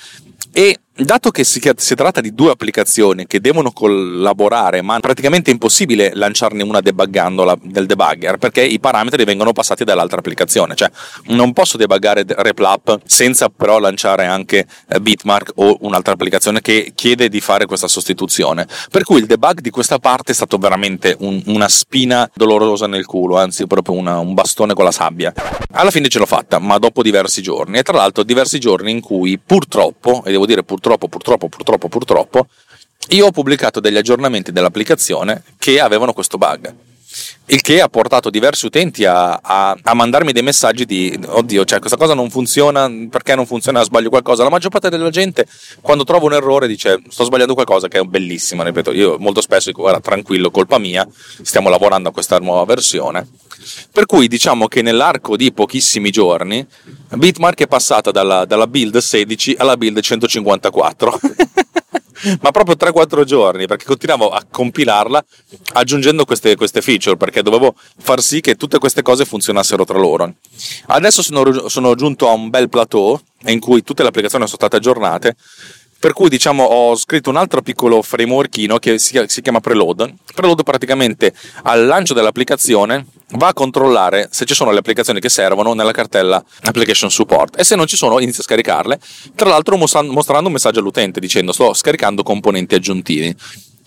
E 0.52 0.78
Dato 0.94 1.30
che 1.30 1.42
si, 1.42 1.58
si, 1.76 1.94
tratta 1.94 2.20
di 2.20 2.34
due 2.34 2.50
applicazioni 2.50 3.26
che 3.26 3.40
devono 3.40 3.72
collaborare, 3.72 4.82
ma 4.82 5.00
praticamente 5.00 5.48
è 5.48 5.54
impossibile 5.54 6.10
lanciarne 6.12 6.62
una 6.62 6.82
debuggando 6.82 7.44
la, 7.44 7.56
del 7.62 7.86
debugger 7.86 8.36
perché 8.36 8.62
i 8.62 8.78
parametri 8.78 9.24
vengono 9.24 9.52
passati 9.52 9.84
dall'altra 9.84 10.18
applicazione. 10.18 10.74
Cioè, 10.74 10.90
non 11.28 11.54
posso 11.54 11.78
debuggare 11.78 12.26
Replap 12.28 13.00
senza 13.06 13.48
però 13.48 13.78
lanciare 13.78 14.26
anche 14.26 14.66
eh, 14.86 15.00
Bitmark 15.00 15.52
o 15.54 15.78
un'altra 15.80 16.12
applicazione 16.12 16.60
che 16.60 16.92
chiede 16.94 17.30
di 17.30 17.40
fare 17.40 17.64
questa 17.64 17.88
sostituzione. 17.88 18.66
Per 18.90 19.04
cui 19.04 19.20
il 19.20 19.26
debug 19.26 19.60
di 19.60 19.70
questa 19.70 19.98
parte 19.98 20.32
è 20.32 20.34
stato 20.34 20.58
veramente 20.58 21.16
un, 21.20 21.42
una 21.46 21.68
spina 21.68 22.30
dolorosa 22.34 22.86
nel 22.86 23.06
culo, 23.06 23.38
anzi, 23.38 23.66
proprio 23.66 23.94
una, 23.94 24.11
un 24.18 24.34
bastone 24.34 24.74
con 24.74 24.84
la 24.84 24.90
sabbia. 24.90 25.32
Alla 25.72 25.90
fine 25.90 26.08
ce 26.08 26.18
l'ho 26.18 26.26
fatta, 26.26 26.58
ma 26.58 26.78
dopo 26.78 27.02
diversi 27.02 27.42
giorni. 27.42 27.78
E 27.78 27.82
tra 27.82 27.96
l'altro, 27.96 28.22
diversi 28.22 28.58
giorni 28.58 28.90
in 28.90 29.00
cui 29.00 29.38
purtroppo, 29.38 30.22
e 30.24 30.30
devo 30.30 30.46
dire 30.46 30.62
purtroppo, 30.62 31.08
purtroppo, 31.08 31.48
purtroppo, 31.48 31.88
purtroppo, 31.88 32.46
io 33.10 33.26
ho 33.26 33.30
pubblicato 33.30 33.80
degli 33.80 33.96
aggiornamenti 33.96 34.52
dell'applicazione 34.52 35.42
che 35.58 35.80
avevano 35.80 36.12
questo 36.12 36.38
bug. 36.38 36.74
Il 37.46 37.60
che 37.60 37.80
ha 37.80 37.88
portato 37.88 38.30
diversi 38.30 38.66
utenti 38.66 39.04
a, 39.04 39.34
a, 39.42 39.76
a, 39.82 39.94
mandarmi 39.94 40.32
dei 40.32 40.42
messaggi 40.42 40.86
di 40.86 41.18
oddio, 41.26 41.64
cioè 41.64 41.80
questa 41.80 41.98
cosa 41.98 42.14
non 42.14 42.30
funziona, 42.30 42.90
perché 43.10 43.34
non 43.34 43.46
funziona, 43.46 43.82
sbaglio 43.82 44.08
qualcosa. 44.08 44.42
La 44.42 44.48
maggior 44.48 44.70
parte 44.70 44.88
della 44.88 45.10
gente 45.10 45.46
quando 45.80 46.04
trova 46.04 46.24
un 46.24 46.32
errore 46.32 46.66
dice 46.66 47.02
sto 47.08 47.24
sbagliando 47.24 47.54
qualcosa, 47.54 47.88
che 47.88 47.98
è 47.98 48.02
bellissima, 48.02 48.64
ripeto, 48.64 48.92
io 48.92 49.18
molto 49.18 49.40
spesso 49.40 49.68
dico 49.68 49.82
guarda 49.82 50.00
tranquillo, 50.00 50.50
colpa 50.50 50.78
mia, 50.78 51.06
stiamo 51.42 51.68
lavorando 51.68 52.08
a 52.08 52.12
questa 52.12 52.38
nuova 52.38 52.64
versione. 52.64 53.26
Per 53.92 54.06
cui 54.06 54.28
diciamo 54.28 54.66
che 54.66 54.82
nell'arco 54.82 55.36
di 55.36 55.52
pochissimi 55.52 56.10
giorni 56.10 56.66
Bitmark 57.10 57.60
è 57.60 57.66
passata 57.68 58.10
dalla, 58.10 58.44
dalla 58.44 58.66
build 58.66 58.96
16 58.96 59.56
alla 59.58 59.76
build 59.76 60.00
154. 60.00 61.20
ma 62.40 62.50
proprio 62.50 62.76
3-4 62.78 63.24
giorni 63.24 63.66
perché 63.66 63.84
continuavo 63.84 64.30
a 64.30 64.44
compilarla 64.48 65.24
aggiungendo 65.74 66.24
queste, 66.24 66.56
queste, 66.56 66.80
feature 66.80 67.16
perché 67.16 67.42
dovevo 67.42 67.74
far 67.98 68.20
sì 68.20 68.40
che 68.40 68.56
tutte 68.56 68.78
queste 68.78 69.02
cose 69.02 69.24
funzionassero 69.24 69.84
tra 69.84 69.98
loro. 69.98 70.32
Adesso 70.86 71.22
sono, 71.22 71.68
sono 71.68 71.94
giunto 71.94 72.28
a 72.28 72.32
un 72.32 72.50
bel 72.50 72.68
plateau 72.68 73.20
in 73.46 73.60
cui 73.60 73.82
tutte 73.82 74.02
le 74.02 74.08
applicazioni 74.08 74.44
sono 74.44 74.56
state 74.56 74.76
aggiornate 74.76 75.36
per 76.02 76.14
cui 76.14 76.28
diciamo 76.28 76.64
ho 76.64 76.96
scritto 76.96 77.30
un 77.30 77.36
altro 77.36 77.62
piccolo 77.62 78.02
frameworkino 78.02 78.78
che 78.80 78.98
si, 78.98 79.22
si 79.28 79.40
chiama 79.40 79.60
Preload. 79.60 80.12
Preload 80.34 80.64
praticamente 80.64 81.32
al 81.62 81.86
lancio 81.86 82.12
dell'applicazione 82.12 83.06
va 83.32 83.48
a 83.48 83.52
controllare 83.52 84.28
se 84.30 84.44
ci 84.44 84.54
sono 84.54 84.70
le 84.70 84.78
applicazioni 84.78 85.20
che 85.20 85.28
servono 85.28 85.74
nella 85.74 85.92
cartella 85.92 86.42
application 86.62 87.10
support 87.10 87.58
e 87.58 87.64
se 87.64 87.76
non 87.76 87.86
ci 87.86 87.96
sono 87.96 88.18
inizia 88.20 88.42
a 88.42 88.44
scaricarle 88.44 88.98
tra 89.34 89.48
l'altro 89.48 89.76
mostrando 89.76 90.46
un 90.46 90.52
messaggio 90.52 90.80
all'utente 90.80 91.20
dicendo 91.20 91.52
sto 91.52 91.72
scaricando 91.72 92.22
componenti 92.22 92.74
aggiuntivi 92.74 93.34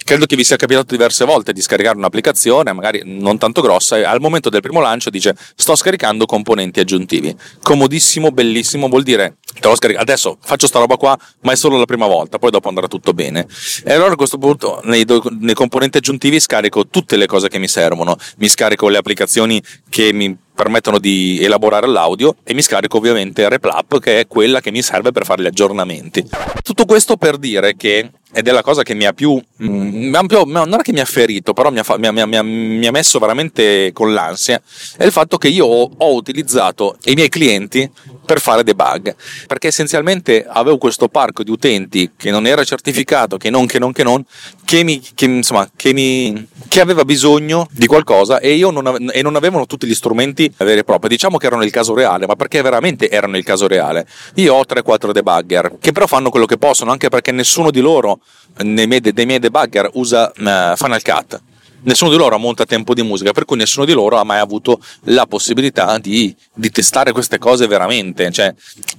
credo 0.05 0.27
che 0.27 0.35
vi 0.35 0.43
sia 0.43 0.55
capitato 0.55 0.85
diverse 0.91 1.25
volte 1.25 1.51
di 1.51 1.61
scaricare 1.61 1.97
un'applicazione, 1.97 2.71
magari 2.73 3.01
non 3.03 3.39
tanto 3.39 3.61
grossa, 3.61 3.97
e 3.97 4.03
al 4.03 4.21
momento 4.21 4.49
del 4.49 4.61
primo 4.61 4.79
lancio 4.79 5.09
dice 5.09 5.35
sto 5.55 5.75
scaricando 5.75 6.27
componenti 6.27 6.79
aggiuntivi. 6.79 7.35
Comodissimo, 7.61 8.29
bellissimo, 8.29 8.87
vuol 8.87 9.01
dire 9.01 9.37
te 9.59 9.67
l'ho 9.67 9.75
scaricato, 9.75 10.03
adesso 10.03 10.37
faccio 10.41 10.67
sta 10.67 10.79
roba 10.79 10.97
qua, 10.97 11.17
ma 11.41 11.51
è 11.51 11.55
solo 11.55 11.77
la 11.77 11.85
prima 11.85 12.07
volta, 12.07 12.37
poi 12.37 12.51
dopo 12.51 12.69
andrà 12.69 12.87
tutto 12.87 13.13
bene. 13.13 13.47
E 13.83 13.93
allora 13.93 14.13
a 14.13 14.15
questo 14.15 14.37
punto 14.37 14.81
nei, 14.83 15.05
nei 15.39 15.53
componenti 15.53 15.97
aggiuntivi 15.97 16.39
scarico 16.39 16.87
tutte 16.87 17.17
le 17.17 17.25
cose 17.25 17.47
che 17.47 17.59
mi 17.59 17.67
servono, 17.67 18.17
mi 18.37 18.47
scarico 18.47 18.89
le 18.89 18.97
applicazioni 18.97 19.61
che 19.89 20.13
mi 20.13 20.37
permettono 20.55 20.99
di 20.99 21.39
elaborare 21.41 21.85
l'audio 21.85 22.37
e 22.43 22.53
mi 22.53 22.61
scarico 22.61 22.97
ovviamente 22.97 23.47
Replap 23.49 23.99
che 23.99 24.21
è 24.21 24.27
quella 24.27 24.61
che 24.61 24.71
mi 24.71 24.81
serve 24.81 25.11
per 25.11 25.25
fare 25.25 25.43
gli 25.43 25.47
aggiornamenti. 25.47 26.25
Tutto 26.63 26.85
questo 26.85 27.17
per 27.17 27.37
dire 27.37 27.75
che 27.75 28.09
ed 28.37 28.49
è 28.49 28.51
la 28.51 28.61
cosa 28.61 28.83
che 28.83 28.93
mi 28.95 29.05
ha 29.05 29.13
più, 29.13 29.41
mm, 29.63 30.09
non 30.09 30.73
è 30.73 30.81
che 30.81 30.91
mi 30.91 30.99
ha 30.99 31.05
ferito, 31.05 31.53
però 31.53 31.71
mi 31.71 31.79
ha, 31.79 31.85
mi, 31.97 32.07
ha, 32.07 32.25
mi, 32.25 32.35
ha, 32.35 32.43
mi 32.43 32.85
ha, 32.85 32.91
messo 32.91 33.17
veramente 33.17 33.91
con 33.93 34.13
l'ansia, 34.13 34.61
è 34.97 35.05
il 35.05 35.13
fatto 35.13 35.37
che 35.37 35.47
io 35.47 35.65
ho, 35.65 35.89
ho 35.95 36.13
utilizzato 36.13 36.97
i 37.05 37.13
miei 37.13 37.29
clienti 37.29 37.89
per 38.25 38.39
fare 38.39 38.63
debug, 38.63 39.15
perché 39.47 39.67
essenzialmente 39.67 40.45
avevo 40.47 40.77
questo 40.77 41.07
parco 41.07 41.43
di 41.43 41.51
utenti 41.51 42.11
che 42.17 42.31
non 42.31 42.45
era 42.45 42.63
certificato, 42.63 43.37
che 43.37 43.49
non, 43.49 43.65
che 43.65 43.79
non, 43.79 43.91
che 43.91 44.03
non, 44.03 44.23
che, 44.65 44.83
mi, 44.83 45.01
che, 45.13 45.25
insomma, 45.25 45.69
che, 45.75 45.93
mi, 45.93 46.47
che 46.67 46.81
aveva 46.81 47.05
bisogno 47.05 47.67
di 47.71 47.85
qualcosa 47.85 48.39
e, 48.39 48.53
io 48.53 48.71
non, 48.71 48.87
ave, 48.87 49.05
e 49.13 49.21
non 49.21 49.35
avevano 49.35 49.65
tutti 49.65 49.87
gli 49.87 49.95
strumenti 49.95 50.51
veri 50.57 50.79
e 50.79 50.83
propri. 50.83 51.07
Diciamo 51.09 51.37
che 51.37 51.45
erano 51.45 51.63
il 51.63 51.71
caso 51.71 51.93
reale, 51.93 52.25
ma 52.25 52.35
perché 52.35 52.61
veramente 52.61 53.09
erano 53.09 53.37
il 53.37 53.43
caso 53.43 53.67
reale. 53.67 54.07
Io 54.35 54.53
ho 54.55 54.63
3-4 54.67 55.11
debugger 55.11 55.77
che 55.79 55.91
però 55.91 56.07
fanno 56.07 56.29
quello 56.29 56.45
che 56.45 56.57
possono, 56.57 56.91
anche 56.91 57.09
perché 57.09 57.31
nessuno 57.31 57.71
di 57.71 57.79
loro 57.79 58.19
nei 58.57 58.87
miei, 58.87 59.01
dei 59.01 59.25
miei 59.25 59.39
debugger 59.39 59.91
usa 59.93 60.31
uh, 60.35 60.75
Final 60.75 61.01
Cut 61.01 61.41
nessuno 61.85 62.11
di 62.11 62.17
loro 62.17 62.35
ha 62.35 62.37
molto 62.37 62.65
tempo 62.65 62.93
di 62.93 63.01
musica, 63.01 63.31
per 63.31 63.45
cui 63.45 63.57
nessuno 63.57 63.85
di 63.85 63.93
loro 63.93 64.17
ha 64.17 64.23
mai 64.23 64.39
avuto 64.39 64.79
la 65.03 65.25
possibilità 65.25 65.97
di, 65.97 66.35
di, 66.53 66.69
testare 66.69 67.11
queste 67.11 67.37
cose 67.37 67.67
veramente. 67.67 68.31
Cioè, 68.31 68.53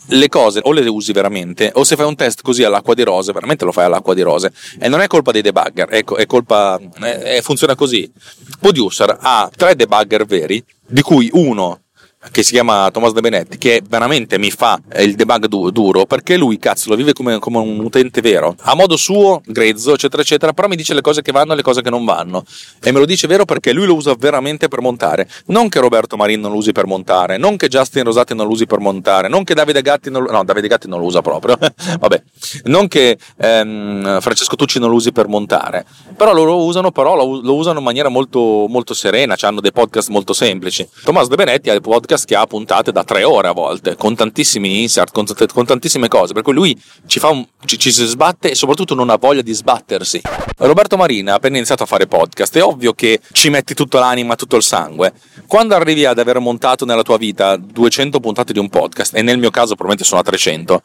le 0.09 0.29
cose 0.29 0.61
o 0.62 0.72
le 0.72 0.88
usi 0.88 1.12
veramente, 1.12 1.70
o 1.75 1.85
se 1.85 1.96
fai 1.96 2.07
un 2.07 2.16
test 2.16 2.42
così 2.42 2.64
all'acqua 2.64 2.94
di 2.94 3.03
rose, 3.03 3.33
veramente 3.33 3.64
lo 3.64 3.72
fai 3.72 3.85
all'acqua 3.85 4.14
di 4.14 4.22
rose. 4.22 4.53
E 4.79 4.88
non 4.88 5.01
è 5.01 5.07
colpa 5.07 5.31
dei 5.33 5.42
debugger, 5.42 5.88
è, 5.88 6.05
è 6.05 6.27
colpa. 6.27 6.81
È, 6.99 7.40
funziona 7.42 7.75
così. 7.75 8.11
Producer 8.59 9.16
ha 9.20 9.51
tre 9.55 9.77
debugger 9.77 10.25
veri, 10.25 10.62
di 10.87 11.03
cui 11.03 11.29
uno 11.33 11.81
che 12.30 12.42
si 12.42 12.52
chiama 12.52 12.90
Thomas 12.90 13.12
De 13.12 13.20
Benetti, 13.20 13.58
che 13.58 13.82
veramente 13.88 14.38
mi 14.38 14.50
fa 14.50 14.80
il 14.98 15.14
debug 15.14 15.46
du- 15.46 15.70
duro 15.70 16.06
perché 16.06 16.36
lui, 16.36 16.58
cazzo, 16.58 16.90
lo 16.90 16.96
vive 16.96 17.12
come, 17.12 17.38
come, 17.38 17.58
un 17.58 17.78
utente 17.80 18.20
vero, 18.20 18.54
a 18.60 18.74
modo 18.74 18.96
suo, 18.96 19.42
grezzo, 19.44 19.94
eccetera, 19.94 20.22
eccetera, 20.22 20.52
però 20.52 20.68
mi 20.68 20.76
dice 20.76 20.94
le 20.94 21.00
cose 21.00 21.22
che 21.22 21.32
vanno 21.32 21.52
e 21.52 21.56
le 21.56 21.62
cose 21.62 21.82
che 21.82 21.90
non 21.90 22.04
vanno. 22.04 22.44
E 22.82 22.92
me 22.92 22.98
lo 22.98 23.04
dice 23.04 23.26
vero 23.26 23.44
perché 23.44 23.72
lui 23.72 23.86
lo 23.86 23.94
usa 23.94 24.14
veramente 24.18 24.68
per 24.68 24.80
montare. 24.80 25.28
Non 25.46 25.68
che 25.68 25.80
Roberto 25.80 26.16
Marin 26.16 26.40
non 26.40 26.52
lo 26.52 26.58
usi 26.58 26.72
per 26.72 26.86
montare, 26.86 27.36
non 27.36 27.56
che 27.56 27.68
Justin 27.68 28.04
Rosati 28.04 28.34
non 28.34 28.46
lo 28.46 28.52
usi 28.52 28.66
per 28.66 28.78
montare, 28.78 29.28
non 29.28 29.44
che 29.44 29.54
Davide 29.54 29.82
Gatti 29.82 30.10
non 30.10 30.24
lo... 30.24 30.30
No, 30.30 30.44
Davide 30.44 30.68
Gatti 30.68 30.88
non 30.88 31.00
lo 31.00 31.06
usa 31.06 31.22
proprio. 31.22 31.56
Vabbè, 31.98 32.22
non 32.64 32.88
che 32.88 33.18
ehm, 33.38 34.20
Francesco 34.20 34.56
Tucci 34.56 34.78
non 34.78 34.90
lo 34.90 34.96
usi 34.96 35.12
per 35.12 35.28
montare, 35.28 35.84
però 36.16 36.32
loro 36.32 36.64
usano, 36.64 36.90
però 36.90 37.14
lo, 37.14 37.40
lo 37.40 37.54
usano 37.54 37.78
in 37.78 37.84
maniera 37.84 38.08
molto, 38.08 38.66
molto 38.68 38.94
serena, 38.94 39.36
cioè 39.36 39.50
hanno 39.50 39.60
dei 39.60 39.72
podcast 39.72 40.08
molto 40.08 40.32
semplici. 40.32 40.86
Thomas 41.04 41.28
De 41.28 41.36
Benetti 41.36 41.70
ha 41.70 41.74
il 41.74 41.80
podcast 41.80 42.15
podcast 42.16 42.26
che 42.26 42.35
ha 42.35 42.46
puntate 42.46 42.92
da 42.92 43.05
tre 43.05 43.22
ore 43.22 43.48
a 43.48 43.52
volte, 43.52 43.96
con 43.96 44.14
tantissimi 44.14 44.83
insert, 44.83 45.12
con, 45.12 45.26
con 45.52 45.66
tantissime 45.66 46.09
cose, 46.09 46.33
per 46.33 46.42
cui 46.42 46.55
lui 46.55 46.81
ci, 47.07 47.18
fa 47.18 47.29
un, 47.29 47.46
ci, 47.64 47.79
ci, 47.79 47.90
sbatte 47.90 48.50
e 48.50 48.55
soprattutto 48.55 48.94
non 48.94 49.11
ha 49.11 49.16
voglia 49.16 49.42
di 49.42 49.52
sbattersi. 49.52 50.22
Roberto 50.59 50.96
Marina 50.96 51.33
ha 51.33 51.37
appena 51.37 51.57
iniziato 51.57 51.83
a 51.83 51.87
fare 51.87 52.07
podcast, 52.07 52.57
è 52.57 52.62
ovvio 52.62 52.94
che 52.94 53.20
ci 53.33 53.50
metti 53.50 53.74
tutta 53.74 53.98
l'anima, 53.98 54.35
tutto 54.35 54.57
il 54.57 54.62
sangue. 54.62 55.12
Quando 55.46 55.74
arrivi 55.74 56.05
ad 56.07 56.18
aver 56.18 56.38
montato 56.38 56.85
nella 56.85 57.02
tua 57.02 57.18
vita 57.18 57.57
200 57.57 58.18
puntate 58.20 58.52
di 58.52 58.59
un 58.59 58.68
podcast, 58.68 59.14
e 59.14 59.22
nel 59.22 59.38
mio 59.38 59.50
caso 59.50 59.74
probabilmente 59.74 60.05
sono 60.05 60.20
a 60.20 60.24
300, 60.24 60.83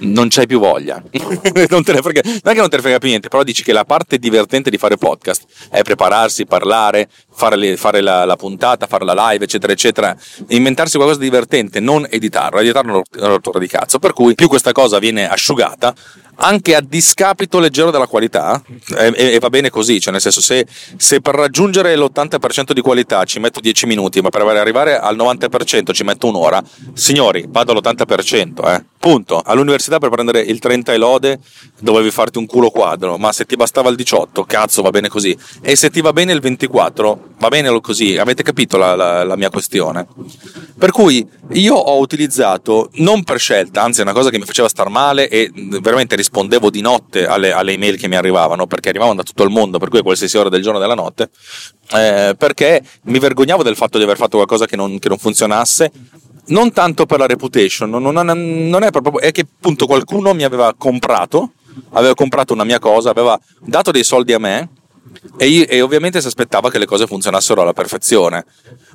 non 0.00 0.28
c'hai 0.28 0.46
più 0.46 0.58
voglia. 0.58 1.02
non, 1.68 1.82
te 1.82 1.92
ne 1.92 2.02
frega, 2.02 2.20
non 2.24 2.40
è 2.42 2.52
che 2.52 2.60
non 2.60 2.68
te 2.68 2.76
ne 2.76 2.82
frega 2.82 2.98
più 2.98 3.08
niente, 3.08 3.28
però 3.28 3.42
dici 3.42 3.62
che 3.62 3.72
la 3.72 3.84
parte 3.84 4.18
divertente 4.18 4.70
di 4.70 4.78
fare 4.78 4.96
podcast 4.96 5.44
è 5.70 5.82
prepararsi, 5.82 6.46
parlare, 6.46 7.08
fare, 7.30 7.56
le, 7.56 7.76
fare 7.76 8.00
la, 8.00 8.24
la, 8.24 8.36
puntata, 8.36 8.86
fare 8.86 9.04
la 9.04 9.30
live, 9.30 9.44
eccetera, 9.44 9.72
eccetera. 9.72 10.16
Inventarsi 10.48 10.96
qualcosa 10.96 11.20
di 11.20 11.26
divertente, 11.26 11.80
non 11.80 12.06
editarlo. 12.08 12.60
Editarlo 12.60 13.02
è 13.10 13.18
una 13.18 13.28
rottura 13.28 13.58
di 13.58 13.66
cazzo. 13.66 13.98
Per 13.98 14.12
cui 14.12 14.34
più 14.34 14.48
questa 14.48 14.72
cosa 14.72 14.98
viene 14.98 15.28
asciugata, 15.28 15.94
anche 16.40 16.74
a 16.74 16.80
discapito 16.80 17.58
leggero 17.58 17.90
della 17.90 18.06
qualità, 18.06 18.62
e, 18.96 19.12
e, 19.14 19.38
va 19.38 19.50
bene 19.50 19.70
così, 19.70 20.00
cioè 20.00 20.12
nel 20.12 20.20
senso 20.20 20.40
se, 20.40 20.66
se, 20.96 21.20
per 21.20 21.34
raggiungere 21.34 21.96
l'80% 21.96 22.72
di 22.72 22.80
qualità 22.80 23.24
ci 23.24 23.40
metto 23.40 23.60
10 23.60 23.86
minuti, 23.86 24.20
ma 24.20 24.28
per 24.28 24.42
arrivare 24.42 24.98
al 24.98 25.16
90% 25.16 25.92
ci 25.92 26.04
metto 26.04 26.28
un'ora, 26.28 26.62
signori, 26.94 27.44
vado 27.48 27.72
all'80%, 27.72 28.74
eh. 28.74 28.84
Punto. 28.98 29.40
All'università 29.44 29.87
per 29.96 30.10
prendere 30.10 30.42
il 30.42 30.58
30 30.58 30.92
e 30.92 30.98
lode 30.98 31.38
dovevi 31.80 32.10
farti 32.10 32.36
un 32.36 32.44
culo 32.44 32.68
quadro, 32.68 33.16
ma 33.16 33.32
se 33.32 33.46
ti 33.46 33.56
bastava 33.56 33.88
il 33.88 33.96
18, 33.96 34.44
cazzo, 34.44 34.82
va 34.82 34.90
bene 34.90 35.08
così. 35.08 35.34
E 35.62 35.74
se 35.74 35.88
ti 35.88 36.02
va 36.02 36.12
bene 36.12 36.32
il 36.32 36.40
24, 36.40 37.20
va 37.38 37.48
bene 37.48 37.80
così. 37.80 38.18
Avete 38.18 38.42
capito 38.42 38.76
la, 38.76 38.94
la, 38.94 39.24
la 39.24 39.36
mia 39.36 39.48
questione? 39.48 40.06
Per 40.78 40.90
cui 40.90 41.26
io 41.52 41.74
ho 41.74 41.98
utilizzato, 41.98 42.90
non 42.96 43.24
per 43.24 43.38
scelta, 43.38 43.82
anzi 43.82 44.00
è 44.00 44.02
una 44.02 44.12
cosa 44.12 44.28
che 44.30 44.38
mi 44.38 44.44
faceva 44.44 44.68
star 44.68 44.90
male 44.90 45.28
e 45.28 45.50
veramente 45.54 46.14
rispondevo 46.14 46.68
di 46.70 46.80
notte 46.80 47.26
alle, 47.26 47.52
alle 47.52 47.72
email 47.72 47.96
che 47.96 48.06
mi 48.06 48.16
arrivavano, 48.16 48.66
perché 48.66 48.90
arrivavano 48.90 49.16
da 49.16 49.22
tutto 49.22 49.42
il 49.44 49.50
mondo, 49.50 49.78
per 49.78 49.88
cui 49.88 50.00
a 50.00 50.02
qualsiasi 50.02 50.36
ora 50.36 50.50
del 50.50 50.62
giorno 50.62 50.78
e 50.78 50.82
della 50.82 50.94
notte, 50.94 51.30
eh, 51.94 52.34
perché 52.36 52.82
mi 53.04 53.18
vergognavo 53.18 53.62
del 53.62 53.76
fatto 53.76 53.98
di 53.98 54.04
aver 54.04 54.16
fatto 54.16 54.36
qualcosa 54.36 54.66
che 54.66 54.76
non, 54.76 54.98
che 54.98 55.08
non 55.08 55.18
funzionasse 55.18 55.90
non 56.48 56.72
tanto 56.72 57.06
per 57.06 57.18
la 57.18 57.26
reputation, 57.26 57.90
non, 57.90 58.02
non, 58.02 58.26
non, 58.68 58.82
è 58.82 58.90
proprio, 58.90 59.20
è 59.20 59.32
che 59.32 59.42
appunto 59.42 59.86
qualcuno 59.86 60.34
mi 60.34 60.44
aveva 60.44 60.74
comprato, 60.76 61.52
aveva 61.90 62.14
comprato 62.14 62.52
una 62.52 62.64
mia 62.64 62.78
cosa, 62.78 63.10
aveva 63.10 63.38
dato 63.60 63.90
dei 63.90 64.04
soldi 64.04 64.32
a 64.32 64.38
me 64.38 64.68
e, 65.36 65.46
io, 65.46 65.66
e 65.66 65.80
ovviamente 65.80 66.20
si 66.20 66.26
aspettava 66.26 66.70
che 66.70 66.78
le 66.78 66.86
cose 66.86 67.06
funzionassero 67.06 67.62
alla 67.62 67.72
perfezione. 67.72 68.44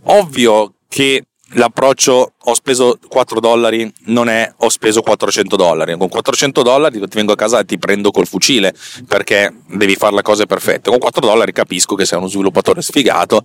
Ovvio 0.03 0.75
che 0.87 1.25
l'approccio 1.53 2.33
ho 2.45 2.53
speso 2.53 2.97
4 3.07 3.39
dollari 3.39 3.91
non 4.05 4.29
è 4.29 4.51
ho 4.57 4.69
speso 4.69 5.01
400 5.01 5.55
dollari. 5.55 5.97
Con 5.97 6.09
400 6.09 6.61
dollari 6.61 6.99
ti 6.99 7.15
vengo 7.15 7.33
a 7.33 7.35
casa 7.35 7.59
e 7.59 7.65
ti 7.65 7.77
prendo 7.77 8.11
col 8.11 8.27
fucile 8.27 8.73
perché 9.07 9.53
devi 9.67 9.95
fare 9.95 10.15
le 10.15 10.21
cose 10.21 10.45
perfette. 10.45 10.89
Con 10.89 10.99
4 10.99 11.21
dollari 11.21 11.51
capisco 11.51 11.95
che 11.95 12.05
sei 12.05 12.17
uno 12.17 12.27
sviluppatore 12.27 12.81
sfigato 12.81 13.43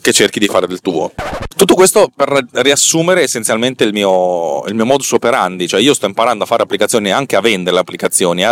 che 0.00 0.12
cerchi 0.12 0.38
di 0.38 0.46
fare 0.46 0.66
del 0.66 0.80
tuo. 0.80 1.12
Tutto 1.56 1.74
questo 1.74 2.10
per 2.14 2.46
riassumere 2.52 3.22
essenzialmente 3.22 3.84
il 3.84 3.92
mio, 3.92 4.64
il 4.64 4.74
mio 4.74 4.84
modus 4.84 5.12
operandi. 5.12 5.68
Cioè 5.68 5.80
io 5.80 5.94
sto 5.94 6.06
imparando 6.06 6.44
a 6.44 6.46
fare 6.46 6.62
applicazioni 6.62 7.10
anche 7.10 7.36
a 7.36 7.40
vendere 7.40 7.74
le 7.74 7.80
applicazioni 7.80 8.44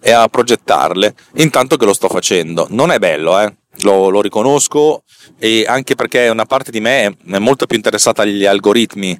e 0.00 0.10
a 0.10 0.28
progettarle 0.28 1.14
intanto 1.36 1.76
che 1.76 1.84
lo 1.84 1.92
sto 1.92 2.08
facendo. 2.08 2.66
Non 2.70 2.90
è 2.90 2.98
bello 2.98 3.38
eh 3.40 3.52
lo, 3.82 4.08
lo, 4.08 4.20
riconosco 4.20 5.02
e 5.38 5.64
anche 5.66 5.94
perché 5.94 6.28
una 6.28 6.46
parte 6.46 6.70
di 6.70 6.80
me 6.80 7.16
è 7.30 7.38
molto 7.38 7.66
più 7.66 7.76
interessata 7.76 8.22
agli 8.22 8.44
algoritmi 8.44 9.18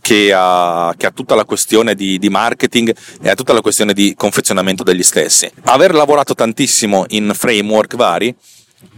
che 0.00 0.32
a, 0.34 0.94
che 0.96 1.06
a 1.06 1.10
tutta 1.10 1.34
la 1.34 1.44
questione 1.44 1.94
di, 1.94 2.18
di, 2.18 2.28
marketing 2.28 2.94
e 3.22 3.28
a 3.28 3.34
tutta 3.34 3.52
la 3.52 3.60
questione 3.60 3.92
di 3.92 4.14
confezionamento 4.16 4.82
degli 4.82 5.02
stessi. 5.02 5.50
Aver 5.64 5.94
lavorato 5.94 6.34
tantissimo 6.34 7.04
in 7.08 7.32
framework 7.34 7.94
vari, 7.96 8.34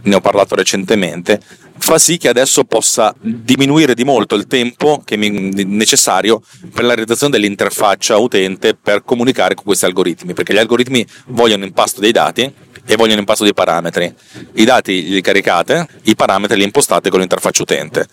ne 0.03 0.15
ho 0.15 0.21
parlato 0.21 0.55
recentemente, 0.55 1.41
fa 1.77 1.97
sì 1.97 2.17
che 2.17 2.29
adesso 2.29 2.63
possa 2.63 3.13
diminuire 3.19 3.93
di 3.93 4.03
molto 4.03 4.35
il 4.35 4.47
tempo 4.47 5.03
mi, 5.17 5.29
necessario 5.65 6.41
per 6.73 6.83
la 6.83 6.93
realizzazione 6.93 7.33
dell'interfaccia 7.33 8.17
utente 8.17 8.75
per 8.75 9.03
comunicare 9.03 9.55
con 9.55 9.65
questi 9.65 9.85
algoritmi, 9.85 10.33
perché 10.33 10.53
gli 10.53 10.59
algoritmi 10.59 11.05
vogliono 11.27 11.65
impasto 11.65 11.99
dei 11.99 12.11
dati 12.11 12.53
e 12.85 12.95
vogliono 12.95 13.19
impasto 13.19 13.43
dei 13.43 13.53
parametri. 13.53 14.13
I 14.53 14.65
dati 14.65 15.09
li 15.09 15.21
caricate, 15.21 15.87
i 16.03 16.15
parametri 16.15 16.57
li 16.57 16.63
impostate 16.63 17.09
con 17.09 17.19
l'interfaccia 17.19 17.61
utente. 17.63 18.07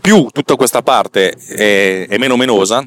Più 0.00 0.28
tutta 0.32 0.56
questa 0.56 0.82
parte 0.82 1.30
è, 1.30 2.06
è 2.08 2.18
meno 2.18 2.36
menosa, 2.36 2.86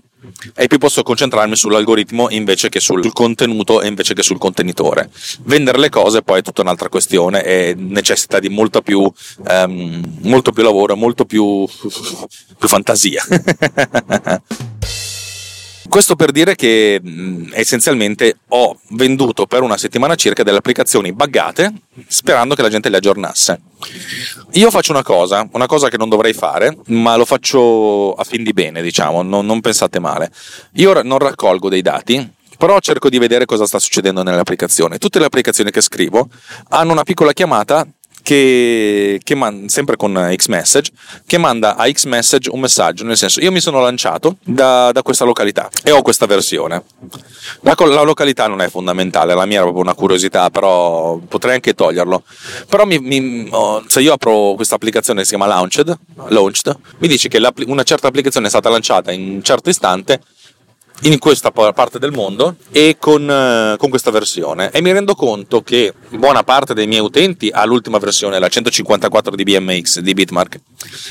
e 0.55 0.67
più 0.67 0.77
posso 0.77 1.03
concentrarmi 1.03 1.55
sull'algoritmo 1.55 2.29
invece 2.29 2.69
che 2.69 2.79
sul 2.79 3.11
contenuto 3.13 3.81
e 3.81 3.87
invece 3.87 4.13
che 4.13 4.23
sul 4.23 4.37
contenitore. 4.37 5.09
Vendere 5.43 5.77
le 5.79 5.89
cose 5.89 6.21
poi 6.21 6.39
è 6.39 6.41
tutta 6.41 6.61
un'altra 6.61 6.89
questione 6.89 7.43
e 7.43 7.75
necessita 7.77 8.39
di 8.39 8.49
molto 8.49 8.81
più, 8.81 8.99
um, 8.99 10.17
molto 10.21 10.51
più 10.51 10.63
lavoro, 10.63 10.95
molto 10.95 11.25
più, 11.25 11.65
più 12.57 12.67
fantasia. 12.67 13.23
Questo 15.89 16.15
per 16.15 16.31
dire 16.31 16.55
che 16.55 16.99
mh, 17.01 17.51
essenzialmente 17.53 18.37
ho 18.49 18.79
venduto 18.89 19.45
per 19.45 19.61
una 19.61 19.77
settimana 19.77 20.15
circa 20.15 20.43
delle 20.43 20.57
applicazioni 20.57 21.13
buggate 21.13 21.73
sperando 22.07 22.55
che 22.55 22.61
la 22.61 22.69
gente 22.69 22.89
le 22.89 22.97
aggiornasse. 22.97 23.61
Io 24.53 24.69
faccio 24.69 24.91
una 24.91 25.03
cosa, 25.03 25.47
una 25.53 25.65
cosa 25.65 25.89
che 25.89 25.97
non 25.97 26.09
dovrei 26.09 26.33
fare, 26.33 26.77
ma 26.87 27.15
lo 27.15 27.25
faccio 27.25 28.13
a 28.13 28.23
fin 28.23 28.43
di 28.43 28.53
bene, 28.53 28.81
diciamo, 28.81 29.21
non, 29.21 29.45
non 29.45 29.61
pensate 29.61 29.99
male. 29.99 30.31
Io 30.73 31.01
non 31.03 31.19
raccolgo 31.19 31.69
dei 31.69 31.81
dati, 31.81 32.35
però 32.57 32.79
cerco 32.79 33.09
di 33.09 33.19
vedere 33.19 33.45
cosa 33.45 33.65
sta 33.65 33.79
succedendo 33.79 34.23
nelle 34.23 34.39
applicazioni. 34.39 34.97
Tutte 34.97 35.19
le 35.19 35.25
applicazioni 35.25 35.71
che 35.71 35.81
scrivo 35.81 36.27
hanno 36.69 36.91
una 36.91 37.03
piccola 37.03 37.33
chiamata 37.33 37.87
che, 38.27 39.21
che 39.23 39.35
man, 39.35 39.69
sempre 39.69 39.95
con 39.95 40.33
Xmessage, 40.35 40.91
che 41.25 41.37
manda 41.37 41.77
a 41.77 41.89
Xmessage 41.89 42.49
un 42.49 42.59
messaggio, 42.59 43.05
nel 43.05 43.15
senso 43.15 43.39
io 43.39 43.53
mi 43.53 43.61
sono 43.61 43.79
lanciato 43.79 44.35
da, 44.43 44.91
da 44.91 45.01
questa 45.01 45.23
località 45.23 45.69
e 45.81 45.91
ho 45.91 46.01
questa 46.01 46.25
versione. 46.25 46.83
La, 47.61 47.73
la, 47.77 48.01
località 48.01 48.47
non 48.47 48.59
è 48.59 48.67
fondamentale, 48.67 49.33
la 49.33 49.45
mia 49.45 49.59
era 49.59 49.63
proprio 49.63 49.81
una 49.81 49.93
curiosità, 49.93 50.49
però 50.49 51.15
potrei 51.25 51.53
anche 51.53 51.73
toglierlo. 51.73 52.23
Però 52.67 52.83
mi, 52.83 52.99
mi, 52.99 53.47
oh, 53.49 53.85
se 53.87 54.01
io 54.01 54.11
apro 54.11 54.55
questa 54.55 54.75
applicazione 54.75 55.19
che 55.19 55.25
si 55.25 55.35
chiama 55.35 55.49
Launched, 55.49 55.97
Launched 56.27 56.77
mi 56.97 57.07
dice 57.07 57.29
che 57.29 57.41
una 57.65 57.83
certa 57.83 58.07
applicazione 58.09 58.47
è 58.47 58.49
stata 58.49 58.67
lanciata 58.67 59.13
in 59.13 59.35
un 59.35 59.41
certo 59.41 59.69
istante 59.69 60.19
in 61.01 61.19
questa 61.19 61.51
parte 61.51 61.99
del 61.99 62.11
mondo 62.11 62.55
e 62.71 62.97
con, 62.99 63.29
eh, 63.29 63.75
con, 63.77 63.89
questa 63.89 64.09
versione 64.09 64.71
e 64.71 64.81
mi 64.81 64.91
rendo 64.91 65.13
conto 65.13 65.61
che 65.61 65.93
buona 66.09 66.43
parte 66.43 66.73
dei 66.73 66.87
miei 66.87 67.01
utenti 67.01 67.49
ha 67.49 67.63
l'ultima 67.65 67.99
versione, 67.99 68.39
la 68.39 68.47
154 68.47 69.35
di 69.35 69.43
BMX 69.43 69.99
di 69.99 70.13
Bitmark, 70.13 70.59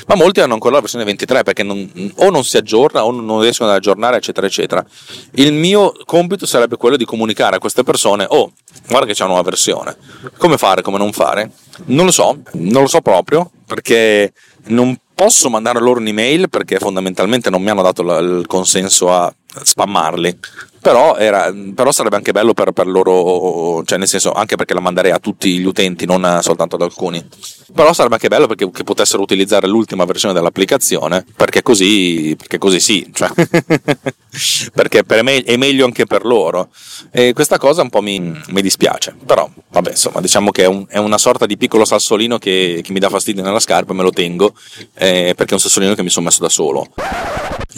ma 0.08 0.16
molti 0.16 0.40
hanno 0.40 0.54
ancora 0.54 0.74
la 0.74 0.80
versione 0.80 1.04
23 1.04 1.44
perché 1.44 1.62
non, 1.62 2.12
o 2.16 2.30
non 2.30 2.44
si 2.44 2.56
aggiorna 2.56 3.04
o 3.04 3.12
non 3.12 3.40
riescono 3.40 3.70
ad 3.70 3.76
aggiornare 3.76 4.16
eccetera 4.16 4.46
eccetera. 4.46 4.84
Il 5.32 5.52
mio 5.52 5.92
compito 6.04 6.46
sarebbe 6.46 6.76
quello 6.76 6.96
di 6.96 7.04
comunicare 7.04 7.56
a 7.56 7.58
queste 7.60 7.84
persone 7.84 8.26
oh 8.28 8.52
guarda 8.88 9.06
che 9.06 9.12
c'è 9.12 9.22
una 9.22 9.34
nuova 9.34 9.48
versione, 9.48 9.96
come 10.36 10.58
fare, 10.58 10.82
come 10.82 10.98
non 10.98 11.12
fare? 11.12 11.50
Non 11.86 12.06
lo 12.06 12.12
so, 12.12 12.38
non 12.54 12.82
lo 12.82 12.88
so 12.88 13.00
proprio 13.00 13.50
perché 13.66 14.32
non 14.66 14.98
posso 15.14 15.48
mandare 15.48 15.80
loro 15.80 16.00
un'email 16.00 16.50
perché 16.50 16.78
fondamentalmente 16.78 17.50
non 17.50 17.62
mi 17.62 17.70
hanno 17.70 17.82
dato 17.82 18.02
il 18.18 18.46
consenso 18.46 19.12
a 19.12 19.32
spammarli. 19.64 20.38
Però, 20.86 21.16
era, 21.16 21.52
però, 21.74 21.90
sarebbe 21.90 22.14
anche 22.14 22.30
bello 22.30 22.54
per, 22.54 22.70
per, 22.70 22.86
loro, 22.86 23.82
cioè 23.84 23.98
nel 23.98 24.06
senso 24.06 24.30
anche 24.30 24.54
perché 24.54 24.72
la 24.72 24.78
manderei 24.78 25.10
a 25.10 25.18
tutti 25.18 25.58
gli 25.58 25.64
utenti, 25.64 26.06
non 26.06 26.38
soltanto 26.42 26.76
ad 26.76 26.82
alcuni. 26.82 27.26
Però 27.74 27.92
sarebbe 27.92 28.14
anche 28.14 28.28
bello 28.28 28.46
perché 28.46 28.70
che 28.70 28.84
potessero 28.84 29.20
utilizzare 29.20 29.66
l'ultima 29.66 30.04
versione 30.04 30.32
dell'applicazione, 30.32 31.24
perché 31.34 31.62
così, 31.62 32.36
perché 32.38 32.58
così 32.58 32.78
sì, 32.78 33.10
cioè 33.12 33.30
perché 34.72 35.02
per 35.02 35.24
me 35.24 35.42
è 35.42 35.56
meglio 35.56 35.86
anche 35.86 36.06
per 36.06 36.24
loro. 36.24 36.68
E 37.10 37.32
questa 37.32 37.58
cosa 37.58 37.82
un 37.82 37.90
po' 37.90 38.00
mi, 38.00 38.20
mi 38.20 38.62
dispiace, 38.62 39.16
però 39.26 39.50
vabbè, 39.68 39.90
insomma, 39.90 40.20
diciamo 40.20 40.52
che 40.52 40.62
è, 40.62 40.66
un, 40.66 40.86
è, 40.88 40.98
una 40.98 41.18
sorta 41.18 41.46
di 41.46 41.56
piccolo 41.56 41.84
sassolino 41.84 42.38
che, 42.38 42.80
che, 42.84 42.92
mi 42.92 43.00
dà 43.00 43.08
fastidio 43.08 43.42
nella 43.42 43.58
scarpa 43.58 43.92
e 43.92 43.96
me 43.96 44.04
lo 44.04 44.10
tengo, 44.10 44.54
eh, 44.94 45.34
perché 45.36 45.50
è 45.50 45.54
un 45.54 45.60
sassolino 45.60 45.94
che 45.94 46.04
mi 46.04 46.10
sono 46.10 46.26
messo 46.26 46.42
da 46.42 46.48
solo. 46.48 46.86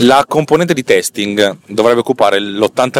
La 0.02 0.24
componente 0.28 0.74
di 0.74 0.84
testing 0.84 1.58
dovrebbe 1.66 2.00
occupare 2.00 2.38
l'80% 2.38 2.97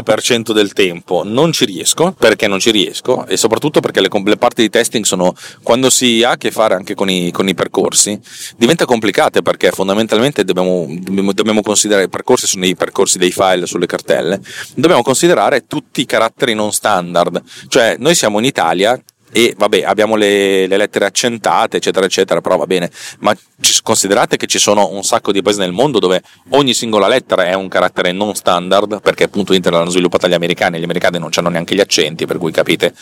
del 0.53 0.73
tempo, 0.73 1.23
non 1.25 1.53
ci 1.53 1.65
riesco, 1.65 2.13
perché 2.13 2.47
non 2.47 2.59
ci 2.59 2.71
riesco 2.71 3.27
e 3.27 3.37
soprattutto 3.37 3.81
perché 3.81 4.01
le, 4.01 4.09
le 4.25 4.37
parti 4.37 4.63
di 4.63 4.71
testing 4.71 5.05
sono, 5.05 5.35
quando 5.63 5.91
si 5.91 6.23
ha 6.23 6.31
a 6.31 6.37
che 6.37 6.51
fare 6.51 6.75
anche 6.75 6.95
con 6.95 7.09
i, 7.11 7.31
con 7.31 7.49
i 7.49 7.55
percorsi, 7.55 8.19
diventa 8.57 8.85
complicate 8.85 9.43
perché 9.43 9.71
fondamentalmente 9.71 10.45
dobbiamo, 10.45 10.87
dobbiamo, 10.89 11.33
dobbiamo 11.33 11.63
considerare, 11.63 12.07
i 12.07 12.09
percorsi 12.09 12.47
sono 12.47 12.67
i 12.67 12.77
percorsi 12.77 13.19
dei 13.19 13.33
file 13.33 13.67
sulle 13.67 13.87
cartelle, 13.87 14.41
dobbiamo 14.75 15.03
considerare 15.03 15.67
tutti 15.67 16.01
i 16.01 16.07
caratteri 16.07 16.55
non 16.55 16.73
standard, 16.73 17.43
cioè 17.69 17.97
noi 17.99 18.15
siamo 18.15 18.39
in 18.39 18.45
Italia 18.45 19.01
e 19.31 19.55
vabbè 19.57 19.83
abbiamo 19.83 20.17
le, 20.17 20.67
le, 20.67 20.77
lettere 20.77 21.05
accentate 21.05 21.77
eccetera 21.77 22.07
eccetera 22.07 22.41
però 22.41 22.57
va 22.57 22.67
bene. 22.67 22.91
Ma 23.21 23.37
considerate 23.83 24.37
che 24.37 24.47
ci 24.47 24.59
sono 24.59 24.91
un 24.91 25.03
sacco 25.03 25.33
di 25.33 25.43
paesi 25.43 25.59
nel 25.59 25.73
mondo 25.73 25.99
dove 25.99 26.23
ogni 26.51 26.75
singola 26.75 27.09
lettera 27.09 27.47
è 27.47 27.55
un 27.55 27.69
carattere 27.69 28.13
non 28.13 28.35
standard 28.35 29.01
perché 29.01 29.25
appunto 29.25 29.53
Internet 29.53 29.81
l'hanno 29.81 29.93
sviluppata 29.93 30.29
gli 30.29 30.35
americani 30.35 30.79
gli 30.79 30.85
americani 30.85 31.19
non 31.19 31.31
hanno 31.35 31.49
neanche 31.49 31.75
gli 31.75 31.81
accenti 31.81 32.27
per 32.27 32.39
cui 32.39 32.53
capite 32.53 32.95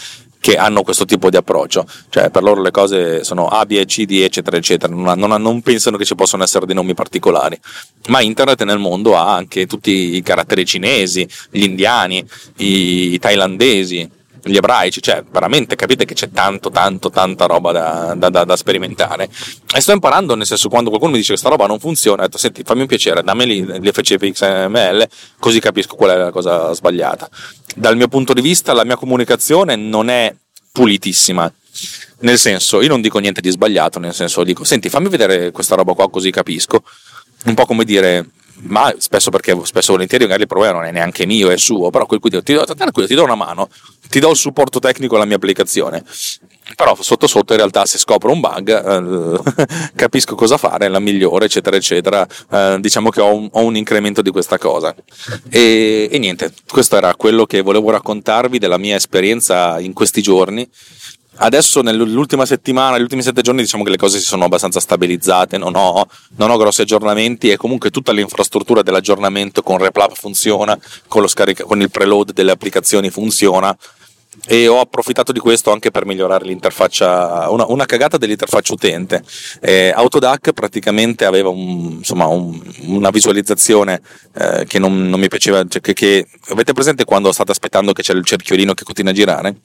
che 0.47 0.57
hanno 0.57 0.83
questo 0.83 1.05
tipo 1.05 1.29
di 1.29 1.37
approccio. 1.37 1.87
Cioè 2.09 2.31
per 2.31 2.43
loro 2.43 2.62
le 2.62 2.71
cose 2.71 3.25
sono 3.25 3.49
A, 3.49 3.67
B, 3.67 3.85
C, 3.85 4.05
D 4.05 4.21
eccetera 4.23 4.57
eccetera. 4.57 4.95
Non, 4.95 5.19
non, 5.19 5.43
non 5.43 5.62
pensano 5.62 5.97
che 5.97 6.05
ci 6.05 6.15
possano 6.15 6.45
essere 6.45 6.67
dei 6.67 6.75
nomi 6.75 6.95
particolari. 6.95 7.59
Ma 8.09 8.21
Internet 8.21 8.62
nel 8.62 8.79
mondo 8.79 9.17
ha 9.17 9.35
anche 9.35 9.67
tutti 9.67 10.15
i 10.15 10.23
caratteri 10.23 10.65
cinesi 10.65 11.29
gli 11.51 11.65
indiani 11.65 12.25
i, 12.59 13.15
i 13.15 13.19
thailandesi 13.19 14.09
gli 14.47 14.57
ebraici, 14.57 15.03
cioè 15.03 15.25
veramente 15.31 15.77
capite 15.77 16.05
che 16.05 16.15
c'è 16.15 16.31
tanto, 16.31 16.71
tanto, 16.71 17.11
tanta 17.11 17.47
roba 17.47 17.73
da, 17.73 18.15
da, 18.17 18.29
da, 18.29 18.45
da, 18.45 18.57
sperimentare. 18.57 19.29
E 19.75 19.81
sto 19.81 19.93
imparando, 19.93 20.35
nel 20.35 20.47
senso, 20.47 20.69
quando 20.69 20.89
qualcuno 20.89 21.13
mi 21.13 21.19
dice 21.19 21.35
che 21.35 21.41
questa 21.41 21.55
roba 21.55 21.67
non 21.69 21.81
funziona, 21.81 22.23
ho 22.23 22.27
detto, 22.27 22.39
senti, 22.39 22.63
fammi 22.63 22.83
un 22.83 22.87
piacere, 22.87 23.23
dammi 23.23 23.65
l'FCP 23.81 24.31
XML, 24.31 25.09
così 25.39 25.61
capisco 25.61 25.97
qual 25.97 26.11
è 26.11 26.17
la 26.17 26.31
cosa 26.31 26.73
sbagliata. 26.73 27.29
Dal 27.75 27.97
mio 27.97 28.09
punto 28.09 28.33
di 28.33 28.41
vista, 28.41 28.73
la 28.73 28.85
mia 28.85 28.97
comunicazione 28.97 29.77
non 29.77 30.09
è 30.09 30.35
pulitissima. 30.73 31.53
Nel 32.21 32.39
senso, 32.39 32.81
io 32.81 32.89
non 32.89 33.03
dico 33.03 33.19
niente 33.19 33.43
di 33.43 33.51
sbagliato, 33.51 33.99
nel 33.99 34.15
senso 34.15 34.43
dico, 34.43 34.65
senti, 34.65 34.89
fammi 34.89 35.09
vedere 35.09 35.51
questa 35.51 35.75
roba 35.75 35.93
qua 35.93 36.09
così 36.09 36.31
capisco. 36.31 36.83
Un 37.47 37.55
po' 37.55 37.65
come 37.65 37.85
dire, 37.85 38.27
ma 38.63 38.93
spesso 38.99 39.31
perché 39.31 39.57
spesso 39.65 39.93
volentieri 39.93 40.25
magari 40.25 40.43
il 40.43 40.49
problema 40.49 40.75
non 40.75 40.85
è 40.85 40.91
neanche 40.91 41.27
mio, 41.27 41.51
è 41.51 41.57
suo, 41.57 41.91
però 41.91 42.07
quel 42.07 42.21
cui 42.21 42.31
ti 42.31 42.37
do, 42.55 42.65
ti 42.65 43.15
do 43.15 43.23
una 43.23 43.35
mano, 43.35 43.69
ti 44.09 44.19
do 44.19 44.31
il 44.31 44.37
supporto 44.37 44.79
tecnico 44.79 45.17
alla 45.17 45.25
mia 45.25 45.37
applicazione. 45.37 46.03
Però 46.75 46.97
sotto 47.01 47.29
sotto 47.29 47.53
in 47.53 47.59
realtà 47.59 47.87
se 47.87 47.97
scopro 47.97 48.33
un 48.33 48.41
bug 48.41 48.69
eh, 48.69 49.93
capisco 49.95 50.35
cosa 50.35 50.57
fare, 50.57 50.89
la 50.89 50.99
migliore, 50.99 51.45
eccetera, 51.45 51.77
eccetera. 51.77 52.27
Eh, 52.51 52.79
diciamo 52.81 53.11
che 53.11 53.21
ho 53.21 53.35
un, 53.35 53.49
ho 53.53 53.63
un, 53.63 53.77
incremento 53.77 54.21
di 54.21 54.31
questa 54.31 54.59
cosa. 54.59 54.95
E, 55.49 56.09
e 56.11 56.19
niente, 56.19 56.53
questo 56.69 56.97
era 56.97 57.15
quello 57.15 57.47
che 57.47 57.61
volevo 57.61 57.91
raccontarvi 57.91 58.59
della 58.59 58.79
mia 58.79 58.97
esperienza 58.97 59.79
in 59.79 59.93
questi 59.93 60.23
giorni 60.23 60.69
Adesso 61.38 61.83
nell'ultima 61.83 62.46
settimana, 62.46 62.92
negli 62.92 63.03
ultimi 63.03 63.22
sette 63.22 63.42
giorni, 63.42 63.62
diciamo 63.62 63.85
che 63.85 63.90
le 63.90 63.96
cose 63.96 64.18
si 64.18 64.25
sono 64.25 64.44
abbastanza 64.44 64.81
stabilizzate, 64.81 65.59
non 65.59 65.75
ho, 65.77 66.07
non 66.37 66.51
ho 66.51 66.57
grossi 66.57 66.81
aggiornamenti 66.81 67.51
e 67.51 67.57
comunque 67.57 67.90
tutta 67.90 68.12
l'infrastruttura 68.12 68.83
dell'aggiornamento 68.83 69.62
con 69.62 69.79
RepLab 69.79 70.14
funziona, 70.14 70.79
con, 71.07 71.29
scarica, 71.29 71.64
con 71.64 71.81
il 71.81 71.90
preload 71.90 72.33
delle 72.33 72.53
applicazioni 72.53 73.11
funziona 73.11 73.77
e 74.46 74.68
ho 74.68 74.81
approfittato 74.81 75.33
di 75.33 75.38
questo 75.38 75.72
anche 75.72 75.90
per 75.90 76.05
migliorare 76.05 76.44
l'interfaccia, 76.44 77.51
una, 77.51 77.66
una 77.68 77.87
cagata 77.87 78.16
dell'interfaccia 78.16 78.72
utente. 78.72 79.22
Eh, 79.61 79.92
Autodac 79.94 80.53
praticamente 80.53 81.25
aveva 81.25 81.49
un, 81.49 81.96
insomma, 81.99 82.27
un, 82.27 82.61
una 82.83 83.11
visualizzazione 83.11 84.01
eh, 84.35 84.64
che 84.66 84.79
non, 84.79 85.09
non, 85.09 85.18
mi 85.18 85.29
piaceva, 85.29 85.64
cioè 85.66 85.81
che, 85.81 85.92
che, 85.94 86.27
avete 86.49 86.72
presente 86.72 87.05
quando 87.05 87.33
state 87.33 87.51
aspettando 87.51 87.92
che 87.92 88.03
c'è 88.03 88.12
il 88.12 88.25
cerchiolino 88.25 88.75
che 88.75 88.85
continua 88.85 89.12
a 89.12 89.14
girare? 89.14 89.57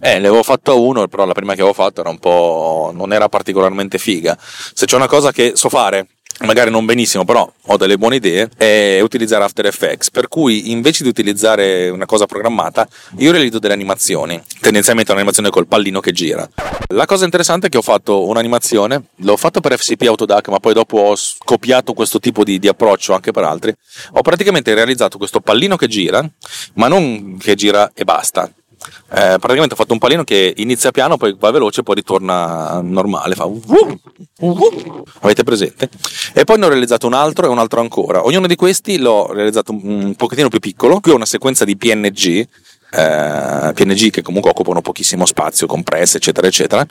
Eh, 0.00 0.18
ne 0.18 0.26
avevo 0.28 0.42
fatto 0.42 0.80
uno, 0.80 1.06
però 1.08 1.24
la 1.24 1.34
prima 1.34 1.54
che 1.54 1.60
avevo 1.60 1.74
fatto 1.74 2.00
era 2.00 2.10
un 2.10 2.18
po', 2.18 2.90
non 2.94 3.12
era 3.12 3.28
particolarmente 3.28 3.98
figa. 3.98 4.36
Se 4.38 4.86
c'è 4.86 4.96
una 4.96 5.08
cosa 5.08 5.32
che 5.32 5.52
so 5.54 5.68
fare 5.68 6.08
magari 6.44 6.70
non 6.70 6.84
benissimo, 6.84 7.24
però 7.24 7.50
ho 7.66 7.76
delle 7.76 7.98
buone 7.98 8.16
idee, 8.16 8.48
è 8.56 9.00
utilizzare 9.00 9.44
After 9.44 9.66
Effects. 9.66 10.10
Per 10.10 10.28
cui 10.28 10.70
invece 10.70 11.02
di 11.02 11.08
utilizzare 11.08 11.88
una 11.88 12.06
cosa 12.06 12.26
programmata, 12.26 12.86
io 13.18 13.32
realizzo 13.32 13.58
delle 13.58 13.74
animazioni, 13.74 14.40
tendenzialmente 14.60 15.12
un'animazione 15.12 15.50
col 15.50 15.66
pallino 15.66 16.00
che 16.00 16.12
gira. 16.12 16.48
La 16.88 17.06
cosa 17.06 17.24
interessante 17.24 17.66
è 17.66 17.70
che 17.70 17.78
ho 17.78 17.82
fatto 17.82 18.26
un'animazione, 18.26 19.02
l'ho 19.16 19.36
fatto 19.36 19.60
per 19.60 19.76
FCP 19.76 20.02
Autodac, 20.02 20.48
ma 20.48 20.58
poi 20.58 20.74
dopo 20.74 20.98
ho 20.98 21.16
copiato 21.44 21.92
questo 21.92 22.18
tipo 22.18 22.44
di, 22.44 22.58
di 22.58 22.68
approccio 22.68 23.14
anche 23.14 23.32
per 23.32 23.44
altri. 23.44 23.74
Ho 24.12 24.22
praticamente 24.22 24.74
realizzato 24.74 25.18
questo 25.18 25.40
pallino 25.40 25.76
che 25.76 25.88
gira, 25.88 26.28
ma 26.74 26.88
non 26.88 27.36
che 27.38 27.54
gira 27.54 27.90
e 27.94 28.04
basta 28.04 28.50
eh, 29.14 29.36
praticamente 29.38 29.74
ho 29.74 29.76
fatto 29.76 29.92
un 29.92 29.98
pallino 29.98 30.24
che 30.24 30.54
inizia 30.56 30.90
piano, 30.90 31.16
poi 31.16 31.36
va 31.38 31.50
veloce, 31.50 31.82
poi 31.82 31.96
ritorna 31.96 32.80
normale. 32.82 33.34
Fa 33.34 33.44
uh, 33.44 33.62
uh, 33.66 34.48
uh, 34.48 35.04
avete 35.20 35.44
presente? 35.44 35.88
E 36.32 36.44
poi 36.44 36.58
ne 36.58 36.66
ho 36.66 36.68
realizzato 36.68 37.06
un 37.06 37.14
altro 37.14 37.46
e 37.46 37.48
un 37.48 37.58
altro 37.58 37.80
ancora. 37.80 38.24
Ognuno 38.24 38.46
di 38.46 38.56
questi 38.56 38.98
l'ho 38.98 39.32
realizzato 39.32 39.72
un 39.72 40.14
pochettino 40.16 40.48
più 40.48 40.60
piccolo. 40.60 41.00
Qui 41.00 41.12
ho 41.12 41.16
una 41.16 41.26
sequenza 41.26 41.64
di 41.64 41.76
PNG 41.76 42.46
eh, 42.92 43.72
PNG 43.72 44.10
che 44.10 44.22
comunque 44.22 44.50
occupano 44.50 44.82
pochissimo 44.82 45.24
spazio, 45.24 45.66
compresse, 45.66 46.18
eccetera, 46.18 46.46
eccetera. 46.46 46.86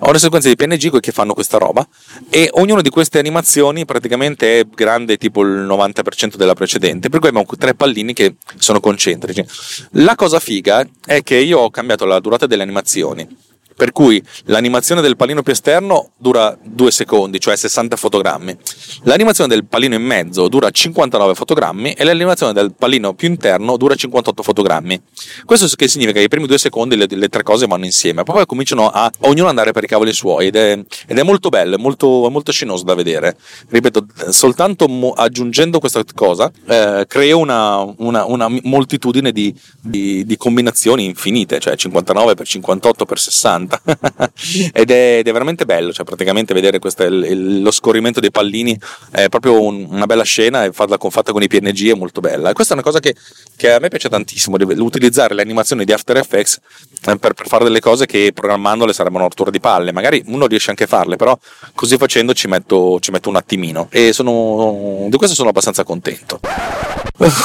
Ho 0.00 0.08
una 0.08 0.18
sequenza 0.18 0.48
di 0.48 0.56
PNG 0.56 1.00
che 1.00 1.12
fanno 1.12 1.34
questa 1.34 1.58
roba 1.58 1.86
e 2.28 2.48
ognuna 2.52 2.80
di 2.80 2.90
queste 2.90 3.18
animazioni 3.18 3.84
praticamente 3.84 4.60
è 4.60 4.66
grande 4.66 5.16
tipo 5.16 5.42
il 5.42 5.66
90% 5.66 6.36
della 6.36 6.54
precedente, 6.54 7.08
per 7.08 7.18
cui 7.20 7.28
abbiamo 7.28 7.46
tre 7.58 7.74
pallini 7.74 8.12
che 8.12 8.36
sono 8.56 8.80
concentrici. 8.80 9.44
La 9.92 10.14
cosa 10.14 10.38
figa 10.38 10.86
è 11.04 11.22
che 11.22 11.36
io 11.36 11.58
ho 11.58 11.70
cambiato 11.70 12.04
la 12.04 12.20
durata 12.20 12.46
delle 12.46 12.62
animazioni 12.62 13.50
per 13.76 13.92
cui 13.92 14.22
l'animazione 14.44 15.00
del 15.00 15.16
pallino 15.16 15.42
più 15.42 15.52
esterno 15.52 16.10
dura 16.16 16.56
2 16.62 16.90
secondi, 16.90 17.40
cioè 17.40 17.56
60 17.56 17.96
fotogrammi. 17.96 18.56
L'animazione 19.04 19.52
del 19.52 19.64
pallino 19.64 19.94
in 19.94 20.02
mezzo 20.02 20.48
dura 20.48 20.70
59 20.70 21.34
fotogrammi 21.34 21.92
e 21.92 22.04
l'animazione 22.04 22.52
del 22.52 22.72
pallino 22.76 23.14
più 23.14 23.28
interno 23.28 23.76
dura 23.76 23.94
58 23.94 24.42
fotogrammi. 24.42 25.00
Questo 25.44 25.66
che 25.76 25.88
significa 25.88 26.18
che 26.18 26.24
i 26.24 26.28
primi 26.28 26.46
due 26.46 26.58
secondi 26.58 26.96
le, 26.96 27.06
le 27.08 27.28
tre 27.28 27.42
cose 27.42 27.66
vanno 27.66 27.84
insieme, 27.84 28.22
poi 28.22 28.46
cominciano 28.46 28.88
a 28.88 29.10
ognuno 29.20 29.48
andare 29.48 29.72
per 29.72 29.84
i 29.84 29.86
cavoli 29.86 30.12
suoi 30.12 30.46
ed 30.46 30.56
è, 30.56 30.78
ed 31.06 31.18
è 31.18 31.22
molto 31.22 31.48
bello, 31.48 31.76
è 31.76 31.78
molto, 31.78 32.28
molto 32.30 32.52
scenoso 32.52 32.84
da 32.84 32.94
vedere. 32.94 33.36
Ripeto, 33.68 34.06
soltanto 34.30 34.88
mo, 34.88 35.12
aggiungendo 35.12 35.78
questa 35.78 36.02
cosa 36.14 36.50
eh, 36.66 37.04
creo 37.08 37.38
una, 37.38 37.80
una, 37.98 38.24
una 38.24 38.48
moltitudine 38.62 39.32
di, 39.32 39.54
di, 39.80 40.24
di 40.24 40.36
combinazioni 40.36 41.04
infinite, 41.04 41.58
cioè 41.58 41.76
59 41.76 42.34
per 42.34 42.46
58 42.46 43.04
per 43.04 43.18
60 43.18 43.61
40 43.66 43.82
ed, 44.72 44.90
è, 44.90 45.18
ed, 45.18 45.28
è, 45.28 45.32
veramente 45.32 45.64
bello, 45.64 45.92
cioè 45.92 46.04
praticamente 46.04 46.54
vedere 46.54 46.78
questo, 46.78 47.04
il, 47.04 47.24
il, 47.24 47.62
lo 47.62 47.70
scorrimento 47.70 48.20
dei 48.20 48.30
pallini 48.30 48.78
è 49.10 49.28
proprio 49.28 49.60
un, 49.62 49.86
una 49.88 50.06
bella 50.06 50.24
scena 50.24 50.64
e 50.64 50.72
farla 50.72 50.96
fatta 50.98 51.32
con 51.32 51.42
i 51.42 51.48
PNG 51.48 51.90
è 51.90 51.94
molto 51.94 52.20
bella. 52.20 52.50
E 52.50 52.52
questa 52.52 52.74
è 52.74 52.76
una 52.76 52.84
cosa 52.84 53.00
che, 53.00 53.14
che 53.56 53.72
a 53.72 53.78
me 53.78 53.88
piace 53.88 54.08
tantissimo, 54.08 54.56
utilizzare 54.78 55.34
le 55.34 55.42
animazioni 55.42 55.84
di 55.84 55.92
After 55.92 56.16
Effects 56.16 56.58
eh, 57.06 57.16
per, 57.16 57.32
per, 57.34 57.46
fare 57.46 57.64
delle 57.64 57.80
cose 57.80 58.06
che 58.06 58.32
programmandole 58.32 58.92
sarebbero 58.92 59.20
una 59.20 59.28
rottura 59.28 59.50
di 59.50 59.60
palle, 59.60 59.92
magari 59.92 60.22
uno 60.26 60.46
riesce 60.46 60.70
anche 60.70 60.84
a 60.84 60.88
farle, 60.88 61.16
però 61.16 61.38
così 61.74 61.96
facendo 61.96 62.32
ci 62.34 62.48
metto, 62.48 62.98
ci 63.00 63.10
metto 63.10 63.28
un 63.28 63.36
attimino. 63.36 63.88
E 63.90 64.12
sono, 64.12 65.06
di 65.08 65.16
questo 65.16 65.34
sono 65.34 65.50
abbastanza 65.50 65.84
contento. 65.84 66.40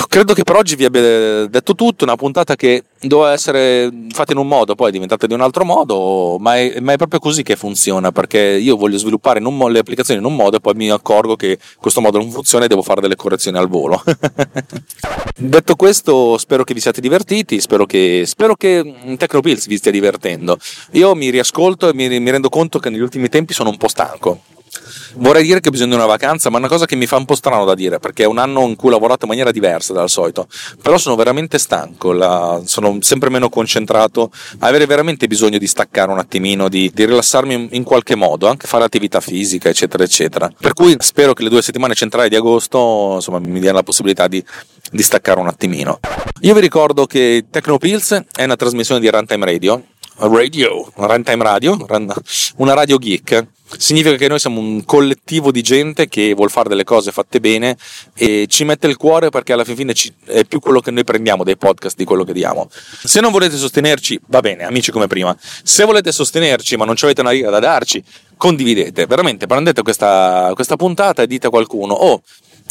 Credo 0.08 0.34
che 0.34 0.44
per 0.44 0.56
oggi 0.56 0.76
vi 0.76 0.86
abbia 0.86 1.46
detto 1.48 1.76
tutto, 1.76 2.04
una 2.04 2.16
puntata 2.16 2.56
che 2.56 2.84
doveva 3.00 3.34
essere 3.34 3.92
fatta 4.10 4.32
in 4.32 4.40
un 4.40 4.48
modo, 4.48 4.74
poi 4.74 4.90
è 4.90 4.92
diventata 4.92 5.28
di 5.28 5.34
un 5.34 5.42
altro 5.42 5.66
modo, 5.66 5.96
ma 6.40 6.58
è, 6.58 6.80
ma 6.80 6.94
è 6.94 6.98
proprio 6.98 7.20
così 7.20 7.44
che 7.44 7.56
funziona, 7.56 8.12
perché 8.12 8.40
io 8.40 8.76
voglio 8.76 8.98
sviluppare 8.98 9.40
mo- 9.40 9.68
le 9.68 9.80
applicazioni 9.80 10.20
in 10.20 10.26
un 10.26 10.36
modo 10.36 10.58
e 10.58 10.60
poi 10.60 10.74
mi 10.76 10.90
accorgo 10.90 11.36
che 11.36 11.58
questo 11.80 12.02
modo 12.02 12.18
non 12.18 12.30
funziona 12.32 12.66
e 12.66 12.68
devo 12.68 12.82
fare 12.82 13.02
delle 13.02 13.16
correzioni 13.16 13.58
al 13.58 13.68
volo. 13.68 14.02
detto 15.38 15.76
questo, 15.76 16.38
spero 16.38 16.64
che 16.64 16.74
vi 16.74 16.80
siate 16.80 17.02
divertiti, 17.02 17.60
spero 17.60 17.86
che, 17.86 18.24
spero 18.26 18.56
che 18.56 19.16
Tecnopills 19.18 19.68
vi 19.68 19.78
stia 19.78 19.92
divertendo. 19.92 20.58
Io 20.92 21.16
mi 21.16 21.30
riascolto 21.30 21.90
e 21.90 21.94
mi, 21.94 22.08
mi 22.20 22.32
rendo 22.32 22.50
conto 22.50 22.80
che 22.80 22.90
negli 22.90 23.02
ultimi 23.02 23.30
tempi 23.30 23.54
sono 23.54 23.70
un 23.70 23.78
po' 23.78 23.88
stanco 23.88 24.42
Vorrei 25.16 25.44
dire 25.44 25.60
che 25.60 25.70
ho 25.70 25.72
bisogno 25.72 25.92
di 25.92 25.96
una 25.96 26.06
vacanza, 26.06 26.50
ma 26.50 26.58
è 26.58 26.60
una 26.60 26.68
cosa 26.68 26.86
che 26.86 26.96
mi 26.96 27.06
fa 27.06 27.18
un 27.18 27.26
po' 27.26 27.36
strano 27.36 27.66
da 27.66 27.76
dire, 27.76 28.00
perché 28.00 28.24
è 28.24 28.28
un 28.28 28.38
anno 28.38 28.62
in 28.68 28.76
cui 28.76 28.90
ho 28.90 28.92
lavorato 28.92 29.24
in 29.24 29.30
maniera 29.30 29.52
diversa 29.52 29.94
dal 29.94 30.10
solito. 30.10 30.48
Però 30.82 30.98
sono 30.98 31.16
veramente 31.16 31.58
stanco, 31.58 32.12
la, 32.12 32.62
sono 32.66 32.98
sempre 33.02 33.30
meno 33.30 33.50
concentrato, 33.50 34.32
avere 34.60 34.86
veramente 34.86 35.28
bisogno 35.28 35.58
di 35.58 35.68
staccare 35.68 36.12
un 36.12 36.20
attimino, 36.20 36.70
di, 36.70 36.92
di 36.94 37.06
rilassarmi 37.06 37.70
in, 37.72 37.84
qualche 37.84 38.16
modo, 38.16 38.48
anche 38.48 38.68
fare 38.68 38.84
attività 38.84 39.20
fisica, 39.20 39.70
eccetera, 39.70 40.04
eccetera. 40.04 40.52
Per 40.60 40.74
cui 40.74 40.96
spero 41.00 41.34
che 41.34 41.44
le 41.44 41.50
due 41.50 41.62
settimane 41.62 41.94
centrali 41.94 42.30
di 42.30 42.36
agosto 42.36 43.14
insomma, 43.16 43.40
mi 43.40 43.60
diano 43.60 43.78
la 43.78 43.84
possibilità 43.84 44.28
di, 44.28 44.44
di 44.92 45.04
staccare 45.04 45.40
un 45.40 45.48
attimino. 45.48 46.00
Io 46.42 46.54
vi 46.54 46.60
ricordo 46.60 47.06
che 47.06 47.46
Tecnopills 47.50 48.24
è 48.36 48.44
una 48.44 48.56
trasmissione 48.56 49.00
di 49.00 49.10
Runtime 49.10 49.46
Radio, 49.46 49.84
radio, 50.18 50.90
runtime 50.96 51.44
radio, 51.44 51.78
una 52.58 52.74
radio 52.74 52.98
geek. 52.98 53.48
Significa 53.78 54.16
che 54.16 54.30
noi 54.30 54.40
siamo 54.40 54.62
un 54.62 54.86
collettivo 54.86 55.52
di 55.52 55.62
gente 55.62 56.08
che 56.08 56.34
vuole 56.34 56.50
fare 56.50 56.70
delle 56.70 56.86
cose 56.86 57.12
fatte 57.12 57.42
bene 57.42 57.76
e 58.16 58.46
ci 58.48 58.64
mette 58.64 58.88
il 58.88 58.96
cuore 58.96 59.30
perché 59.30 59.52
alla 59.52 59.66
fine 59.66 59.94
è 60.24 60.46
più 60.46 60.62
quello 60.62 60.80
che 60.80 60.90
noi 60.90 61.04
prendiamo 61.04 61.44
dai 61.44 61.58
podcast 61.58 61.98
di 61.98 62.06
quello 62.06 62.24
che 62.24 62.32
diamo. 62.32 62.70
Se 62.72 63.20
non 63.20 63.30
volete 63.30 63.58
sostenerci, 63.58 64.18
va 64.28 64.40
bene, 64.40 64.64
amici 64.64 64.92
come 64.92 65.08
prima. 65.08 65.36
Se 65.64 65.84
volete 65.84 66.14
sostenerci 66.14 66.78
ma 66.78 66.86
non 66.86 66.96
ci 66.96 67.04
avete 67.04 67.20
una 67.20 67.32
riga 67.32 67.50
da 67.50 67.60
darci, 67.60 68.02
condividete. 68.38 69.06
Veramente, 69.06 69.48
prendete 69.48 69.82
questa, 69.82 70.52
questa 70.56 70.78
puntata 70.78 71.24
e 71.24 71.28
dite 71.28 71.48
a 71.48 71.50
qualcuno, 71.50 71.94
oh, 71.94 72.22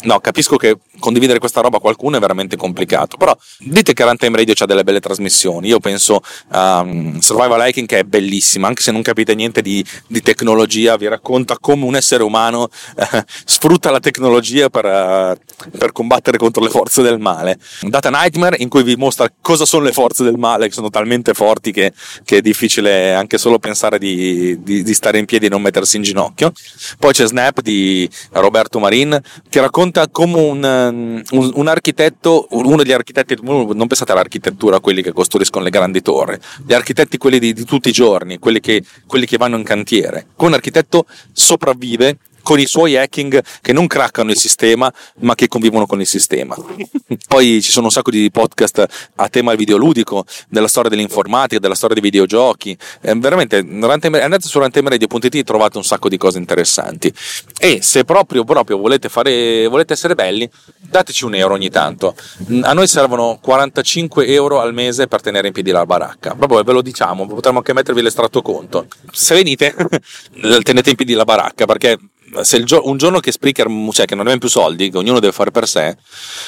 No, 0.03 0.19
capisco 0.19 0.57
che 0.57 0.77
condividere 0.99 1.39
questa 1.39 1.61
roba 1.61 1.77
a 1.77 1.79
qualcuno 1.79 2.17
è 2.17 2.19
veramente 2.19 2.55
complicato, 2.55 3.17
però 3.17 3.35
dite 3.57 3.93
che 3.93 4.03
Runtime 4.03 4.37
Radio 4.37 4.53
ha 4.57 4.65
delle 4.65 4.83
belle 4.83 4.99
trasmissioni. 4.99 5.67
Io 5.69 5.79
penso 5.79 6.21
a 6.49 6.81
um, 6.81 7.19
Survival 7.19 7.67
Hiking 7.67 7.87
che 7.87 7.99
è 7.99 8.03
bellissima, 8.03 8.67
anche 8.67 8.83
se 8.83 8.91
non 8.91 9.01
capite 9.01 9.33
niente 9.33 9.61
di, 9.63 9.83
di 10.07 10.21
tecnologia, 10.21 10.97
vi 10.97 11.07
racconta 11.07 11.57
come 11.59 11.83
un 11.83 11.95
essere 11.95 12.21
umano 12.23 12.69
eh, 12.95 13.25
sfrutta 13.45 13.89
la 13.89 13.99
tecnologia 13.99 14.69
per, 14.69 14.85
uh, 14.85 15.77
per, 15.77 15.91
combattere 15.91 16.37
contro 16.37 16.63
le 16.63 16.69
forze 16.69 17.01
del 17.01 17.19
male. 17.19 17.57
Data 17.81 18.09
Nightmare 18.11 18.57
in 18.59 18.69
cui 18.69 18.83
vi 18.83 18.95
mostra 18.95 19.31
cosa 19.41 19.65
sono 19.65 19.83
le 19.83 19.93
forze 19.93 20.23
del 20.23 20.37
male, 20.37 20.67
che 20.67 20.73
sono 20.73 20.91
talmente 20.91 21.33
forti 21.33 21.71
che, 21.71 21.91
che 22.23 22.37
è 22.37 22.41
difficile 22.41 23.15
anche 23.15 23.39
solo 23.39 23.57
pensare 23.57 23.97
di, 23.97 24.61
di, 24.61 24.83
di, 24.83 24.93
stare 24.93 25.17
in 25.17 25.25
piedi 25.25 25.47
e 25.47 25.49
non 25.49 25.61
mettersi 25.61 25.97
in 25.97 26.03
ginocchio. 26.03 26.51
Poi 26.99 27.13
c'è 27.13 27.25
Snap 27.25 27.61
di 27.61 28.07
Roberto 28.31 28.79
Marin 28.79 29.19
che 29.49 29.59
racconta 29.59 29.85
come 30.11 30.39
un, 30.39 31.23
un, 31.31 31.51
un 31.53 31.67
architetto, 31.67 32.47
uno 32.51 32.77
degli 32.77 32.91
architetti, 32.91 33.35
non 33.41 33.87
pensate 33.87 34.11
all'architettura, 34.11 34.79
quelli 34.79 35.01
che 35.01 35.13
costruiscono 35.13 35.63
le 35.63 35.69
grandi 35.69 36.01
torri, 36.01 36.37
gli 36.65 36.73
architetti 36.73 37.17
quelli 37.17 37.39
di, 37.39 37.53
di 37.53 37.63
tutti 37.63 37.89
i 37.89 37.93
giorni, 37.93 38.39
quelli 38.39 38.59
che, 38.59 38.83
quelli 39.05 39.25
che 39.25 39.37
vanno 39.37 39.57
in 39.57 39.63
cantiere, 39.63 40.27
come 40.35 40.49
un 40.49 40.55
architetto 40.55 41.05
sopravvive 41.31 42.17
con 42.47 42.61
i 42.61 42.65
suoi 42.65 42.95
hacking 42.95 43.43
che 43.61 43.73
non 43.73 43.87
craccano 43.87 44.31
il 44.31 44.37
sistema 44.37 44.89
ma 45.19 45.35
che 45.35 45.49
convivono 45.49 45.85
con 45.85 45.99
il 45.99 46.07
sistema. 46.07 46.55
Poi 47.27 47.61
ci 47.61 47.71
sono 47.71 47.87
un 47.87 47.91
sacco 47.91 48.09
di 48.09 48.31
podcast 48.31 48.85
a 49.15 49.27
tema 49.27 49.53
videoludico, 49.53 50.23
della 50.47 50.69
storia 50.69 50.89
dell'informatica, 50.89 51.59
della 51.59 51.75
storia 51.75 51.99
dei 51.99 52.09
videogiochi. 52.09 52.77
Eh, 53.01 53.15
veramente 53.15 53.57
andate 53.57 54.47
su 54.47 54.59
rantemeradio.it 54.59 55.35
e 55.35 55.43
trovate 55.43 55.75
un 55.75 55.83
sacco 55.83 56.07
di 56.07 56.15
cose 56.15 56.37
interessanti. 56.37 57.13
E 57.59 57.81
se 57.81 58.05
proprio, 58.05 58.45
proprio 58.45 58.77
volete, 58.77 59.09
fare, 59.09 59.67
volete 59.67 59.91
essere 59.91 60.15
belli, 60.15 60.49
dateci 60.77 61.25
un 61.25 61.35
euro 61.35 61.55
ogni 61.55 61.69
tanto. 61.69 62.15
A 62.61 62.71
noi 62.71 62.87
servono 62.87 63.39
45 63.41 64.25
euro 64.25 64.61
al 64.61 64.73
mese 64.73 65.07
per 65.07 65.19
tenere 65.19 65.47
in 65.47 65.53
piedi 65.53 65.71
la 65.71 65.85
baracca. 65.85 66.33
Proprio 66.33 66.63
ve 66.63 66.71
lo 66.71 66.81
diciamo, 66.81 67.27
potremmo 67.27 67.57
anche 67.57 67.73
mettervi 67.73 68.01
l'estratto 68.01 68.41
conto. 68.41 68.87
Se 69.11 69.35
venite, 69.35 69.75
tenete 70.63 70.91
in 70.91 70.95
piedi 70.95 71.11
la 71.11 71.25
baracca 71.25 71.65
perché 71.65 71.97
se 72.41 72.63
gio- 72.63 72.87
un 72.87 72.97
giorno 72.97 73.19
che 73.19 73.31
Spreaker, 73.31 73.67
cioè 73.91 74.05
che 74.05 74.13
non 74.13 74.21
abbiamo 74.21 74.39
più 74.39 74.49
soldi, 74.49 74.89
che 74.89 74.97
ognuno 74.97 75.19
deve 75.19 75.33
fare 75.33 75.51
per 75.51 75.67
sé, 75.67 75.97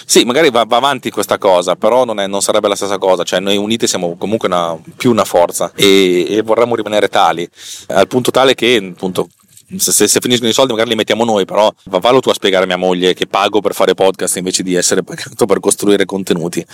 sì, 0.06 0.24
magari 0.24 0.50
va, 0.50 0.64
va 0.66 0.78
avanti 0.78 1.10
questa 1.10 1.38
cosa, 1.38 1.76
però 1.76 2.06
non, 2.06 2.20
è, 2.20 2.28
non, 2.28 2.42
sarebbe 2.42 2.68
la 2.68 2.76
stessa 2.76 2.98
cosa, 2.98 3.24
cioè 3.24 3.40
noi 3.40 3.58
uniti 3.58 3.88
siamo 3.88 4.16
comunque 4.18 4.48
una, 4.48 4.78
più 4.96 5.12
una 5.12 5.26
forza 5.26 5.72
e, 5.76 6.26
e, 6.30 6.42
vorremmo 6.42 6.76
rimanere 6.76 7.08
tali, 7.08 7.50
al 7.88 8.08
punto 8.08 8.32
tale 8.32 8.56
che 8.56 8.92
appunto 8.94 9.30
se, 9.78 10.08
se, 10.08 10.20
finiscono 10.20 10.50
i 10.50 10.54
soldi 10.54 10.72
magari 10.72 10.90
li 10.90 10.96
mettiamo 10.96 11.24
noi, 11.24 11.46
però 11.46 11.72
vallo 11.84 12.20
tu 12.20 12.30
a 12.30 12.34
spiegare 12.34 12.64
a 12.64 12.68
mia 12.68 12.78
moglie 12.78 13.14
che 13.14 13.28
pago 13.28 13.62
per 13.62 13.74
fare 13.74 13.94
podcast 13.94 14.38
invece 14.38 14.64
di 14.64 14.74
essere 14.74 15.04
pagato 15.04 15.46
per 15.46 15.60
costruire 15.60 16.06
contenuti. 16.06 16.66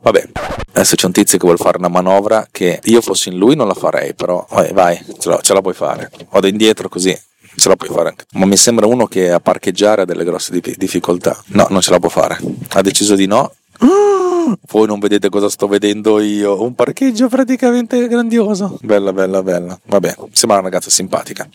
Vabbè, 0.00 0.28
adesso 0.72 0.96
c'è 0.96 1.06
un 1.06 1.12
tizio 1.12 1.38
che 1.38 1.44
vuole 1.44 1.62
fare 1.62 1.78
una 1.78 1.88
manovra 1.88 2.48
che 2.50 2.80
io 2.84 3.00
fossi 3.00 3.28
in 3.28 3.36
lui 3.36 3.54
non 3.54 3.68
la 3.68 3.74
farei, 3.74 4.14
però 4.14 4.44
vai, 4.50 4.72
vai 4.72 5.00
ce, 5.18 5.28
la, 5.28 5.40
ce 5.40 5.54
la 5.54 5.60
puoi 5.60 5.74
fare. 5.74 6.10
Vado 6.30 6.48
indietro 6.48 6.88
così 6.88 7.16
ce 7.60 7.68
la 7.68 7.76
puoi 7.76 7.90
fare 7.90 8.08
anche. 8.08 8.24
Ma 8.32 8.46
mi 8.46 8.56
sembra 8.56 8.86
uno 8.86 9.06
che 9.06 9.30
a 9.30 9.38
parcheggiare 9.38 10.02
ha 10.02 10.04
delle 10.04 10.24
grosse 10.24 10.60
difficoltà. 10.76 11.40
No, 11.48 11.66
non 11.70 11.80
ce 11.80 11.90
la 11.90 12.00
può 12.00 12.08
fare. 12.08 12.38
Ha 12.70 12.80
deciso 12.80 13.14
di 13.14 13.26
no. 13.26 13.52
Voi 14.70 14.86
non 14.86 14.98
vedete 14.98 15.28
cosa 15.28 15.48
sto 15.48 15.66
vedendo 15.66 16.20
io. 16.20 16.62
Un 16.62 16.74
parcheggio 16.74 17.28
praticamente 17.28 18.06
grandioso. 18.08 18.78
Bella, 18.82 19.12
bella, 19.12 19.42
bella. 19.42 19.78
Vabbè, 19.86 20.16
sembra 20.32 20.58
una 20.58 20.68
ragazza 20.68 20.90
simpatica. 20.90 21.48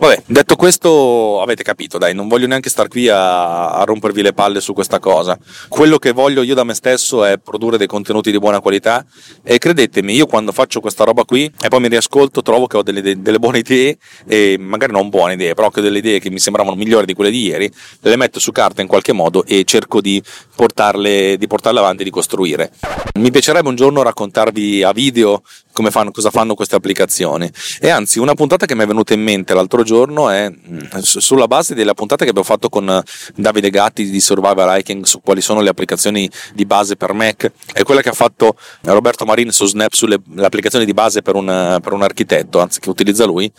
Vabbè, 0.00 0.22
detto 0.24 0.56
questo, 0.56 1.42
avete 1.42 1.62
capito, 1.62 1.98
dai, 1.98 2.14
non 2.14 2.26
voglio 2.26 2.46
neanche 2.46 2.70
star 2.70 2.88
qui 2.88 3.08
a, 3.08 3.72
a, 3.72 3.84
rompervi 3.84 4.22
le 4.22 4.32
palle 4.32 4.62
su 4.62 4.72
questa 4.72 4.98
cosa. 4.98 5.38
Quello 5.68 5.98
che 5.98 6.12
voglio 6.12 6.40
io 6.40 6.54
da 6.54 6.64
me 6.64 6.72
stesso 6.72 7.22
è 7.22 7.36
produrre 7.36 7.76
dei 7.76 7.86
contenuti 7.86 8.30
di 8.30 8.38
buona 8.38 8.60
qualità 8.60 9.04
e 9.42 9.58
credetemi, 9.58 10.14
io 10.14 10.24
quando 10.24 10.52
faccio 10.52 10.80
questa 10.80 11.04
roba 11.04 11.24
qui 11.24 11.52
e 11.60 11.68
poi 11.68 11.80
mi 11.80 11.88
riascolto, 11.88 12.40
trovo 12.40 12.66
che 12.66 12.78
ho 12.78 12.82
delle, 12.82 13.20
delle 13.20 13.38
buone 13.38 13.58
idee 13.58 13.98
e 14.26 14.56
magari 14.58 14.90
non 14.90 15.10
buone 15.10 15.34
idee, 15.34 15.52
però 15.52 15.68
che 15.68 15.80
ho 15.80 15.82
delle 15.82 15.98
idee 15.98 16.18
che 16.18 16.30
mi 16.30 16.38
sembravano 16.38 16.76
migliori 16.76 17.04
di 17.04 17.12
quelle 17.12 17.30
di 17.30 17.42
ieri, 17.42 17.70
le 18.00 18.16
metto 18.16 18.40
su 18.40 18.52
carta 18.52 18.80
in 18.80 18.88
qualche 18.88 19.12
modo 19.12 19.44
e 19.44 19.64
cerco 19.64 20.00
di 20.00 20.22
portarle, 20.56 21.36
di 21.36 21.46
portarle 21.46 21.78
avanti 21.78 22.04
di 22.04 22.10
costruire. 22.40 22.70
Mi 23.14 23.30
piacerebbe 23.30 23.68
un 23.68 23.76
giorno 23.76 24.02
raccontarvi 24.02 24.82
a 24.82 24.92
video 24.92 25.42
come 25.80 25.90
fanno, 25.90 26.10
cosa 26.10 26.30
fanno 26.30 26.54
queste 26.54 26.76
applicazioni. 26.76 27.50
E 27.80 27.88
anzi, 27.88 28.18
una 28.18 28.34
puntata 28.34 28.66
che 28.66 28.74
mi 28.74 28.82
è 28.82 28.86
venuta 28.86 29.14
in 29.14 29.22
mente 29.22 29.54
l'altro 29.54 29.82
giorno 29.82 30.28
è 30.28 30.50
mm, 30.50 30.98
sulla 30.98 31.46
base 31.46 31.74
della 31.74 31.94
puntata 31.94 32.24
che 32.24 32.30
abbiamo 32.30 32.46
fatto 32.46 32.68
con 32.68 32.88
eh, 32.88 33.02
Davide 33.34 33.70
Gatti 33.70 34.10
di 34.10 34.20
Survival 34.20 34.78
Hiking 34.78 35.04
su 35.04 35.22
quali 35.22 35.40
sono 35.40 35.62
le 35.62 35.70
applicazioni 35.70 36.30
di 36.52 36.66
base 36.66 36.96
per 36.96 37.14
Mac, 37.14 37.50
è 37.72 37.82
quella 37.82 38.02
che 38.02 38.10
ha 38.10 38.12
fatto 38.12 38.56
Roberto 38.82 39.24
Marin 39.24 39.50
su 39.50 39.64
Snap 39.64 39.92
sulle 39.92 40.20
applicazioni 40.40 40.84
di 40.84 40.92
base 40.92 41.22
per 41.22 41.34
un, 41.34 41.78
per 41.82 41.92
un 41.94 42.02
architetto, 42.02 42.60
anzi 42.60 42.78
che 42.80 42.90
utilizza 42.90 43.24
lui. 43.24 43.50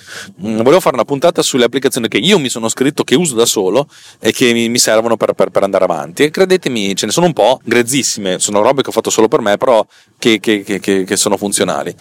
Mm, 0.46 0.58
volevo 0.58 0.80
fare 0.80 0.96
una 0.96 1.06
puntata 1.06 1.42
sulle 1.42 1.66
applicazioni 1.66 2.08
che 2.08 2.18
io 2.18 2.38
mi 2.38 2.50
sono 2.50 2.70
scritto, 2.70 3.04
che 3.04 3.16
uso 3.16 3.34
da 3.34 3.48
solo 3.48 3.88
e 4.20 4.32
che 4.32 4.54
mi, 4.54 4.70
mi 4.70 4.78
servono 4.78 5.18
per, 5.18 5.34
per, 5.34 5.50
per, 5.50 5.64
andare 5.64 5.86
avanti. 5.86 6.24
E 6.24 6.30
credetemi, 6.30 6.96
ce 6.96 7.08
ne 7.08 7.12
sono 7.12 7.26
un 7.26 7.34
po' 7.34 7.60
grezzissime, 7.64 8.38
sono 8.38 8.62
robe 8.62 8.84
che 8.84 8.90
ho 8.90 8.94
fatto 8.94 9.10
solo 9.10 9.28
per 9.28 9.42
me, 9.42 9.58
però 9.58 9.84
che, 10.20 10.40
che, 10.40 10.64
che, 10.64 11.04
che 11.04 11.18
sono 11.18 11.38
funzionali. 11.38 11.96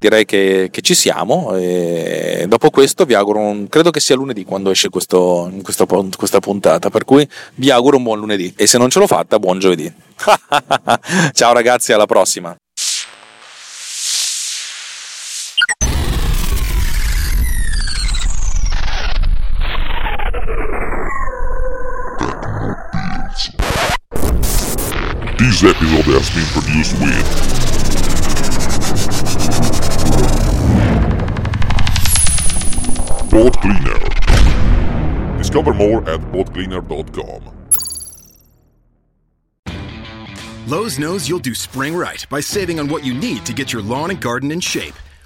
Direi 0.00 0.24
che, 0.24 0.68
che, 0.70 0.80
ci 0.80 0.94
siamo 0.94 1.56
e 1.56 2.46
dopo 2.46 2.70
questo 2.70 3.04
vi 3.04 3.14
auguro, 3.14 3.40
un, 3.40 3.68
credo 3.68 3.90
che 3.90 3.98
sia 3.98 4.14
lunedì 4.14 4.44
quando 4.44 4.70
esce 4.70 4.90
questo, 4.90 5.50
questa, 5.62 5.86
questa 6.16 6.38
puntata, 6.38 6.88
per 6.88 7.04
cui 7.04 7.28
vi 7.56 7.70
auguro 7.72 7.96
un 7.96 8.04
buon 8.04 8.20
lunedì 8.20 8.52
e 8.56 8.68
se 8.68 8.78
non 8.78 8.90
ce 8.90 9.00
l'ho 9.00 9.08
fatta, 9.08 9.40
buon 9.40 9.58
giovedì. 9.58 9.92
Ciao 11.32 11.52
ragazzi, 11.52 11.92
alla 11.92 12.06
prossima. 12.06 12.56
This 25.38 25.62
episode 25.62 26.04
has 26.14 26.30
been 26.30 26.44
produced 26.52 27.00
with 27.00 27.57
Boat 33.38 33.56
Cleaner. 33.60 35.38
Discover 35.38 35.72
more 35.72 36.00
at 36.10 36.18
boatcleaner.com. 36.32 37.54
Lowe's 40.66 40.98
knows 40.98 41.28
you'll 41.28 41.38
do 41.38 41.54
spring 41.54 41.94
right 41.94 42.26
by 42.30 42.40
saving 42.40 42.80
on 42.80 42.88
what 42.88 43.04
you 43.04 43.14
need 43.14 43.46
to 43.46 43.52
get 43.52 43.72
your 43.72 43.80
lawn 43.80 44.10
and 44.10 44.20
garden 44.20 44.50
in 44.50 44.58
shape. 44.58 44.94